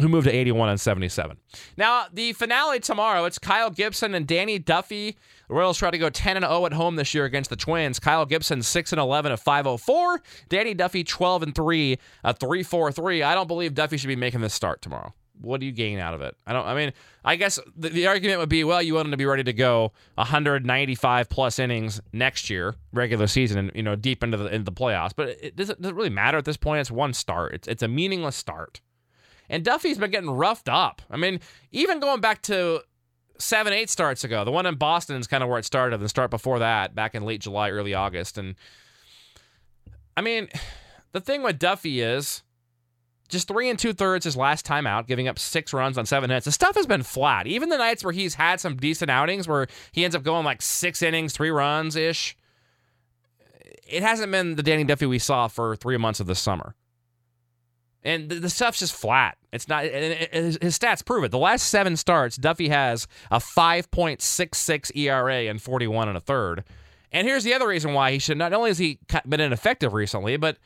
who 0.00 0.08
moved 0.08 0.26
to 0.26 0.34
81 0.34 0.70
and 0.70 0.80
77. 0.80 1.36
Now, 1.76 2.06
the 2.12 2.32
finale 2.32 2.80
tomorrow, 2.80 3.24
it's 3.24 3.38
Kyle 3.38 3.70
Gibson 3.70 4.14
and 4.14 4.26
Danny 4.26 4.58
Duffy. 4.58 5.16
The 5.48 5.54
Royals 5.54 5.78
try 5.78 5.90
to 5.90 5.98
go 5.98 6.10
10 6.10 6.36
and 6.36 6.44
0 6.44 6.66
at 6.66 6.72
home 6.72 6.96
this 6.96 7.14
year 7.14 7.24
against 7.24 7.50
the 7.50 7.56
Twins. 7.56 8.00
Kyle 8.00 8.26
Gibson 8.26 8.62
6 8.62 8.92
and 8.92 9.00
11 9.00 9.32
at 9.32 9.40
504. 9.40 10.22
Danny 10.48 10.74
Duffy 10.74 11.04
12 11.04 11.44
and 11.44 11.54
3 11.54 11.98
at 12.24 12.38
343. 12.40 13.22
I 13.22 13.34
don't 13.34 13.46
believe 13.46 13.74
Duffy 13.74 13.96
should 13.96 14.08
be 14.08 14.16
making 14.16 14.40
this 14.40 14.54
start 14.54 14.82
tomorrow. 14.82 15.14
What 15.40 15.60
do 15.60 15.66
you 15.66 15.72
gain 15.72 15.98
out 15.98 16.14
of 16.14 16.22
it? 16.22 16.36
I 16.46 16.52
don't 16.52 16.64
I 16.64 16.74
mean, 16.74 16.92
I 17.24 17.36
guess 17.36 17.58
the, 17.76 17.88
the 17.88 18.06
argument 18.06 18.38
would 18.38 18.48
be, 18.48 18.64
well, 18.64 18.80
you 18.80 18.94
want 18.94 19.06
him 19.06 19.10
to 19.10 19.16
be 19.16 19.26
ready 19.26 19.42
to 19.44 19.52
go 19.52 19.92
195 20.14 21.28
plus 21.28 21.58
innings 21.58 22.00
next 22.12 22.50
year, 22.50 22.76
regular 22.92 23.26
season 23.26 23.58
and 23.58 23.72
you 23.74 23.82
know, 23.82 23.96
deep 23.96 24.22
into 24.22 24.36
the 24.36 24.46
into 24.46 24.64
the 24.64 24.72
playoffs. 24.72 25.10
But 25.14 25.30
it 25.42 25.56
doesn't, 25.56 25.82
does 25.82 25.90
it 25.90 25.94
really 25.94 26.10
matter 26.10 26.38
at 26.38 26.44
this 26.44 26.56
point. 26.56 26.80
It's 26.80 26.90
one 26.90 27.12
start. 27.12 27.52
It's 27.52 27.68
it's 27.68 27.82
a 27.82 27.88
meaningless 27.88 28.36
start. 28.36 28.80
And 29.54 29.64
Duffy's 29.64 29.98
been 29.98 30.10
getting 30.10 30.30
roughed 30.30 30.68
up. 30.68 31.00
I 31.08 31.16
mean, 31.16 31.38
even 31.70 32.00
going 32.00 32.20
back 32.20 32.42
to 32.42 32.80
seven, 33.38 33.72
eight 33.72 33.88
starts 33.88 34.24
ago, 34.24 34.44
the 34.44 34.50
one 34.50 34.66
in 34.66 34.74
Boston 34.74 35.14
is 35.20 35.28
kind 35.28 35.44
of 35.44 35.48
where 35.48 35.60
it 35.60 35.64
started. 35.64 36.00
The 36.00 36.08
start 36.08 36.32
before 36.32 36.58
that, 36.58 36.96
back 36.96 37.14
in 37.14 37.22
late 37.22 37.40
July, 37.40 37.70
early 37.70 37.94
August. 37.94 38.36
And 38.36 38.56
I 40.16 40.22
mean, 40.22 40.48
the 41.12 41.20
thing 41.20 41.44
with 41.44 41.60
Duffy 41.60 42.00
is 42.00 42.42
just 43.28 43.46
three 43.46 43.70
and 43.70 43.78
two 43.78 43.92
thirds 43.92 44.24
his 44.24 44.36
last 44.36 44.64
time 44.64 44.88
out, 44.88 45.06
giving 45.06 45.28
up 45.28 45.38
six 45.38 45.72
runs 45.72 45.96
on 45.98 46.04
seven 46.04 46.30
hits. 46.30 46.46
The 46.46 46.50
stuff 46.50 46.74
has 46.74 46.88
been 46.88 47.04
flat. 47.04 47.46
Even 47.46 47.68
the 47.68 47.78
nights 47.78 48.02
where 48.02 48.12
he's 48.12 48.34
had 48.34 48.58
some 48.58 48.74
decent 48.74 49.08
outings 49.08 49.46
where 49.46 49.68
he 49.92 50.04
ends 50.04 50.16
up 50.16 50.24
going 50.24 50.44
like 50.44 50.62
six 50.62 51.00
innings, 51.00 51.32
three 51.32 51.50
runs 51.50 51.94
ish, 51.94 52.36
it 53.86 54.02
hasn't 54.02 54.32
been 54.32 54.56
the 54.56 54.64
Danny 54.64 54.82
Duffy 54.82 55.06
we 55.06 55.20
saw 55.20 55.46
for 55.46 55.76
three 55.76 55.96
months 55.96 56.18
of 56.18 56.26
the 56.26 56.34
summer. 56.34 56.74
And 58.04 58.28
the, 58.28 58.36
the 58.36 58.50
stuff's 58.50 58.80
just 58.80 58.92
flat. 58.92 59.38
It's 59.50 59.66
not. 59.66 59.84
His, 59.84 60.58
his 60.60 60.78
stats 60.78 61.04
prove 61.04 61.24
it. 61.24 61.30
The 61.30 61.38
last 61.38 61.68
seven 61.68 61.96
starts, 61.96 62.36
Duffy 62.36 62.68
has 62.68 63.06
a 63.30 63.38
5.66 63.38 64.94
ERA 64.94 65.48
and 65.48 65.60
41 65.60 66.08
and 66.08 66.16
a 66.16 66.20
third. 66.20 66.64
And 67.10 67.26
here's 67.26 67.44
the 67.44 67.54
other 67.54 67.68
reason 67.68 67.94
why 67.94 68.12
he 68.12 68.18
should. 68.18 68.36
Not 68.36 68.52
only 68.52 68.70
has 68.70 68.78
he 68.78 68.98
been 69.26 69.40
ineffective 69.40 69.94
recently, 69.94 70.36
but 70.36 70.58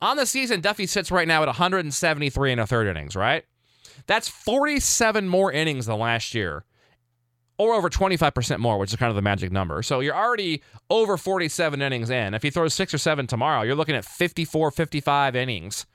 on 0.00 0.16
the 0.16 0.26
season, 0.26 0.60
Duffy 0.60 0.86
sits 0.86 1.10
right 1.10 1.26
now 1.26 1.42
at 1.42 1.48
173 1.48 2.52
and 2.52 2.60
a 2.60 2.66
third 2.66 2.86
innings. 2.86 3.16
Right. 3.16 3.44
That's 4.06 4.28
47 4.28 5.26
more 5.26 5.50
innings 5.50 5.86
than 5.86 5.98
last 5.98 6.34
year, 6.34 6.64
or 7.58 7.74
over 7.74 7.88
25% 7.88 8.58
more, 8.58 8.78
which 8.78 8.90
is 8.90 8.96
kind 8.96 9.08
of 9.10 9.16
the 9.16 9.22
magic 9.22 9.50
number. 9.50 9.82
So 9.82 10.00
you're 10.00 10.14
already 10.14 10.62
over 10.90 11.16
47 11.16 11.80
innings 11.80 12.10
in. 12.10 12.34
If 12.34 12.42
he 12.42 12.50
throws 12.50 12.74
six 12.74 12.92
or 12.92 12.98
seven 12.98 13.26
tomorrow, 13.26 13.62
you're 13.62 13.74
looking 13.74 13.96
at 13.96 14.04
54, 14.04 14.70
55 14.70 15.34
innings 15.34 15.86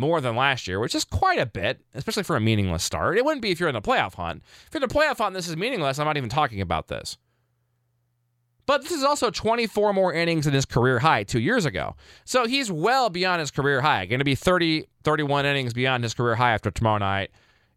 more 0.00 0.20
than 0.20 0.34
last 0.34 0.66
year, 0.66 0.80
which 0.80 0.94
is 0.94 1.04
quite 1.04 1.38
a 1.38 1.46
bit, 1.46 1.80
especially 1.94 2.22
for 2.22 2.36
a 2.36 2.40
meaningless 2.40 2.82
start. 2.82 3.16
It 3.16 3.24
wouldn't 3.24 3.42
be 3.42 3.50
if 3.50 3.60
you're 3.60 3.68
in 3.68 3.74
the 3.74 3.82
playoff 3.82 4.14
hunt. 4.14 4.42
If 4.66 4.74
you're 4.74 4.82
in 4.82 4.88
the 4.88 4.94
playoff 4.94 5.18
hunt, 5.18 5.34
this 5.34 5.48
is 5.48 5.56
meaningless. 5.56 5.98
I'm 5.98 6.06
not 6.06 6.16
even 6.16 6.30
talking 6.30 6.60
about 6.60 6.88
this. 6.88 7.16
But 8.66 8.82
this 8.82 8.92
is 8.92 9.02
also 9.02 9.30
24 9.30 9.92
more 9.92 10.12
innings 10.12 10.44
than 10.44 10.54
his 10.54 10.64
career 10.64 11.00
high 11.00 11.24
two 11.24 11.40
years 11.40 11.64
ago. 11.64 11.96
So 12.24 12.46
he's 12.46 12.70
well 12.70 13.10
beyond 13.10 13.40
his 13.40 13.50
career 13.50 13.80
high. 13.80 14.06
Going 14.06 14.20
to 14.20 14.24
be 14.24 14.34
30, 14.34 14.86
31 15.02 15.44
innings 15.44 15.72
beyond 15.72 16.04
his 16.04 16.14
career 16.14 16.36
high 16.36 16.52
after 16.52 16.70
tomorrow 16.70 16.98
night 16.98 17.30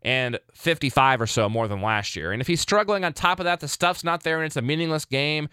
and 0.03 0.37
55 0.53 1.21
or 1.21 1.27
so 1.27 1.49
more 1.49 1.67
than 1.67 1.81
last 1.81 2.15
year. 2.15 2.31
And 2.31 2.41
if 2.41 2.47
he's 2.47 2.61
struggling 2.61 3.03
on 3.03 3.13
top 3.13 3.39
of 3.39 3.45
that, 3.45 3.59
the 3.59 3.67
stuff's 3.67 4.03
not 4.03 4.23
there 4.23 4.37
and 4.37 4.45
it's 4.45 4.57
a 4.57 4.61
meaningless 4.61 5.05
game 5.05 5.49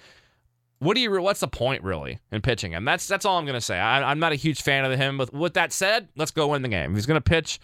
what 0.81 0.95
do 0.95 1.01
you? 1.01 1.23
What's 1.23 1.41
the 1.41 1.49
point 1.49 1.85
really 1.85 2.19
in 2.33 2.41
pitching 2.41 2.73
him? 2.73 2.85
That's 2.85 3.07
that's 3.07 3.25
all 3.25 3.39
I'm 3.39 3.47
gonna 3.47 3.61
say. 3.61 3.79
I, 3.79 4.11
am 4.11 4.19
not 4.19 4.33
a 4.33 4.37
huge 4.37 4.63
fan 4.63 4.85
of 4.85 4.99
him. 4.99 5.19
But 5.19 5.33
with 5.33 5.55
that 5.55 5.73
said, 5.73 6.09
let's 6.17 6.31
go 6.31 6.49
win 6.49 6.63
the 6.63 6.69
game. 6.69 6.95
He's 6.95 7.07
gonna 7.07 7.21
pitch, 7.21 7.61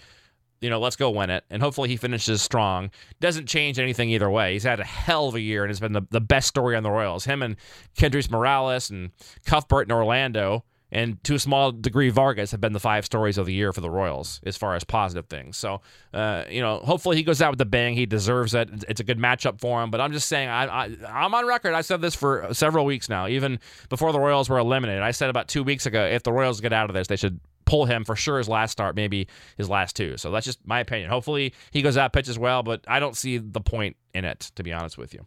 you 0.60 0.68
know, 0.68 0.78
let's 0.78 0.96
go 0.96 1.10
win 1.10 1.30
it, 1.30 1.42
and 1.50 1.62
hopefully 1.62 1.88
he 1.88 1.96
finishes 1.96 2.42
strong. 2.42 2.90
Doesn't 3.18 3.46
change 3.46 3.78
anything 3.78 4.10
either 4.10 4.30
way. 4.30 4.52
He's 4.52 4.64
had 4.64 4.80
a 4.80 4.84
hell 4.84 5.28
of 5.28 5.34
a 5.34 5.40
year 5.40 5.64
and 5.64 5.70
it's 5.70 5.80
been 5.80 5.94
the, 5.94 6.02
the 6.10 6.20
best 6.20 6.46
story 6.46 6.76
on 6.76 6.82
the 6.82 6.90
Royals. 6.90 7.24
Him 7.24 7.42
and 7.42 7.56
Kendrys 7.96 8.30
Morales 8.30 8.90
and 8.90 9.10
Cuthbert 9.46 9.82
and 9.82 9.92
Orlando 9.92 10.64
and 10.96 11.22
to 11.24 11.34
a 11.34 11.38
small 11.38 11.72
degree, 11.72 12.08
Vargas 12.08 12.52
have 12.52 12.60
been 12.62 12.72
the 12.72 12.80
five 12.80 13.04
stories 13.04 13.36
of 13.36 13.44
the 13.44 13.52
year 13.52 13.70
for 13.70 13.82
the 13.82 13.90
Royals 13.90 14.40
as 14.46 14.56
far 14.56 14.74
as 14.74 14.82
positive 14.82 15.26
things. 15.26 15.58
So, 15.58 15.82
uh, 16.14 16.44
you 16.48 16.62
know, 16.62 16.78
hopefully 16.78 17.18
he 17.18 17.22
goes 17.22 17.42
out 17.42 17.50
with 17.50 17.58
the 17.58 17.66
bang. 17.66 17.92
He 17.94 18.06
deserves 18.06 18.54
it. 18.54 18.70
It's 18.88 18.98
a 18.98 19.04
good 19.04 19.18
matchup 19.18 19.60
for 19.60 19.82
him. 19.82 19.90
But 19.90 20.00
I'm 20.00 20.14
just 20.14 20.26
saying, 20.26 20.48
I, 20.48 20.96
I'm 21.06 21.34
on 21.34 21.46
record. 21.46 21.74
I 21.74 21.82
said 21.82 22.00
this 22.00 22.14
for 22.14 22.48
several 22.52 22.86
weeks 22.86 23.10
now, 23.10 23.28
even 23.28 23.60
before 23.90 24.10
the 24.10 24.18
Royals 24.18 24.48
were 24.48 24.56
eliminated. 24.56 25.02
I 25.02 25.10
said 25.10 25.28
about 25.28 25.48
two 25.48 25.62
weeks 25.62 25.84
ago, 25.84 26.02
if 26.02 26.22
the 26.22 26.32
Royals 26.32 26.62
get 26.62 26.72
out 26.72 26.88
of 26.88 26.94
this, 26.94 27.08
they 27.08 27.16
should 27.16 27.40
pull 27.66 27.84
him 27.84 28.02
for 28.02 28.16
sure 28.16 28.38
his 28.38 28.48
last 28.48 28.72
start, 28.72 28.96
maybe 28.96 29.28
his 29.58 29.68
last 29.68 29.96
two. 29.96 30.16
So 30.16 30.30
that's 30.30 30.46
just 30.46 30.66
my 30.66 30.80
opinion. 30.80 31.10
Hopefully 31.10 31.52
he 31.72 31.82
goes 31.82 31.98
out, 31.98 32.14
pitches 32.14 32.38
well, 32.38 32.62
but 32.62 32.82
I 32.88 33.00
don't 33.00 33.18
see 33.18 33.36
the 33.36 33.60
point 33.60 33.96
in 34.14 34.24
it, 34.24 34.50
to 34.54 34.62
be 34.62 34.72
honest 34.72 34.96
with 34.96 35.12
you. 35.12 35.26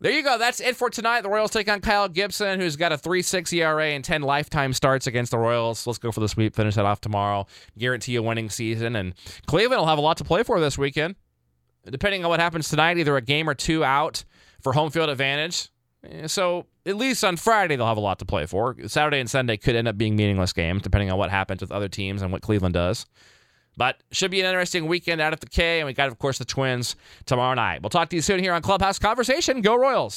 There 0.00 0.12
you 0.12 0.22
go. 0.22 0.38
That's 0.38 0.60
it 0.60 0.76
for 0.76 0.90
tonight. 0.90 1.22
The 1.22 1.28
Royals 1.28 1.50
take 1.50 1.68
on 1.68 1.80
Kyle 1.80 2.08
Gibson, 2.08 2.60
who's 2.60 2.76
got 2.76 2.92
a 2.92 2.96
3.6 2.96 3.52
ERA 3.52 3.86
and 3.86 4.04
10 4.04 4.22
lifetime 4.22 4.72
starts 4.72 5.08
against 5.08 5.32
the 5.32 5.38
Royals. 5.38 5.88
Let's 5.88 5.98
go 5.98 6.12
for 6.12 6.20
the 6.20 6.28
sweep. 6.28 6.54
Finish 6.54 6.76
that 6.76 6.84
off 6.84 7.00
tomorrow. 7.00 7.46
Guarantee 7.76 8.14
a 8.14 8.22
winning 8.22 8.48
season. 8.48 8.94
And 8.94 9.14
Cleveland 9.46 9.80
will 9.80 9.88
have 9.88 9.98
a 9.98 10.02
lot 10.02 10.16
to 10.18 10.24
play 10.24 10.44
for 10.44 10.60
this 10.60 10.78
weekend. 10.78 11.16
Depending 11.84 12.24
on 12.24 12.28
what 12.28 12.38
happens 12.38 12.68
tonight, 12.68 12.98
either 12.98 13.16
a 13.16 13.22
game 13.22 13.48
or 13.48 13.54
two 13.54 13.82
out 13.82 14.24
for 14.62 14.72
home 14.72 14.90
field 14.90 15.10
advantage. 15.10 15.68
Eh, 16.04 16.28
so 16.28 16.66
at 16.86 16.96
least 16.96 17.24
on 17.24 17.36
Friday, 17.36 17.74
they'll 17.74 17.86
have 17.86 17.96
a 17.96 18.00
lot 18.00 18.20
to 18.20 18.24
play 18.24 18.46
for. 18.46 18.76
Saturday 18.86 19.18
and 19.18 19.28
Sunday 19.28 19.56
could 19.56 19.74
end 19.74 19.88
up 19.88 19.98
being 19.98 20.14
meaningless 20.14 20.52
games, 20.52 20.82
depending 20.82 21.10
on 21.10 21.18
what 21.18 21.30
happens 21.30 21.60
with 21.60 21.72
other 21.72 21.88
teams 21.88 22.22
and 22.22 22.30
what 22.30 22.42
Cleveland 22.42 22.74
does. 22.74 23.04
But 23.78 24.02
should 24.10 24.32
be 24.32 24.40
an 24.40 24.46
interesting 24.46 24.86
weekend 24.86 25.20
out 25.20 25.32
at 25.32 25.40
the 25.40 25.46
K. 25.46 25.78
And 25.78 25.86
we 25.86 25.94
got, 25.94 26.08
of 26.08 26.18
course, 26.18 26.38
the 26.38 26.44
Twins 26.44 26.96
tomorrow 27.26 27.54
night. 27.54 27.80
We'll 27.80 27.90
talk 27.90 28.08
to 28.10 28.16
you 28.16 28.22
soon 28.22 28.40
here 28.40 28.52
on 28.52 28.60
Clubhouse 28.60 28.98
Conversation. 28.98 29.62
Go 29.62 29.76
Royals. 29.76 30.16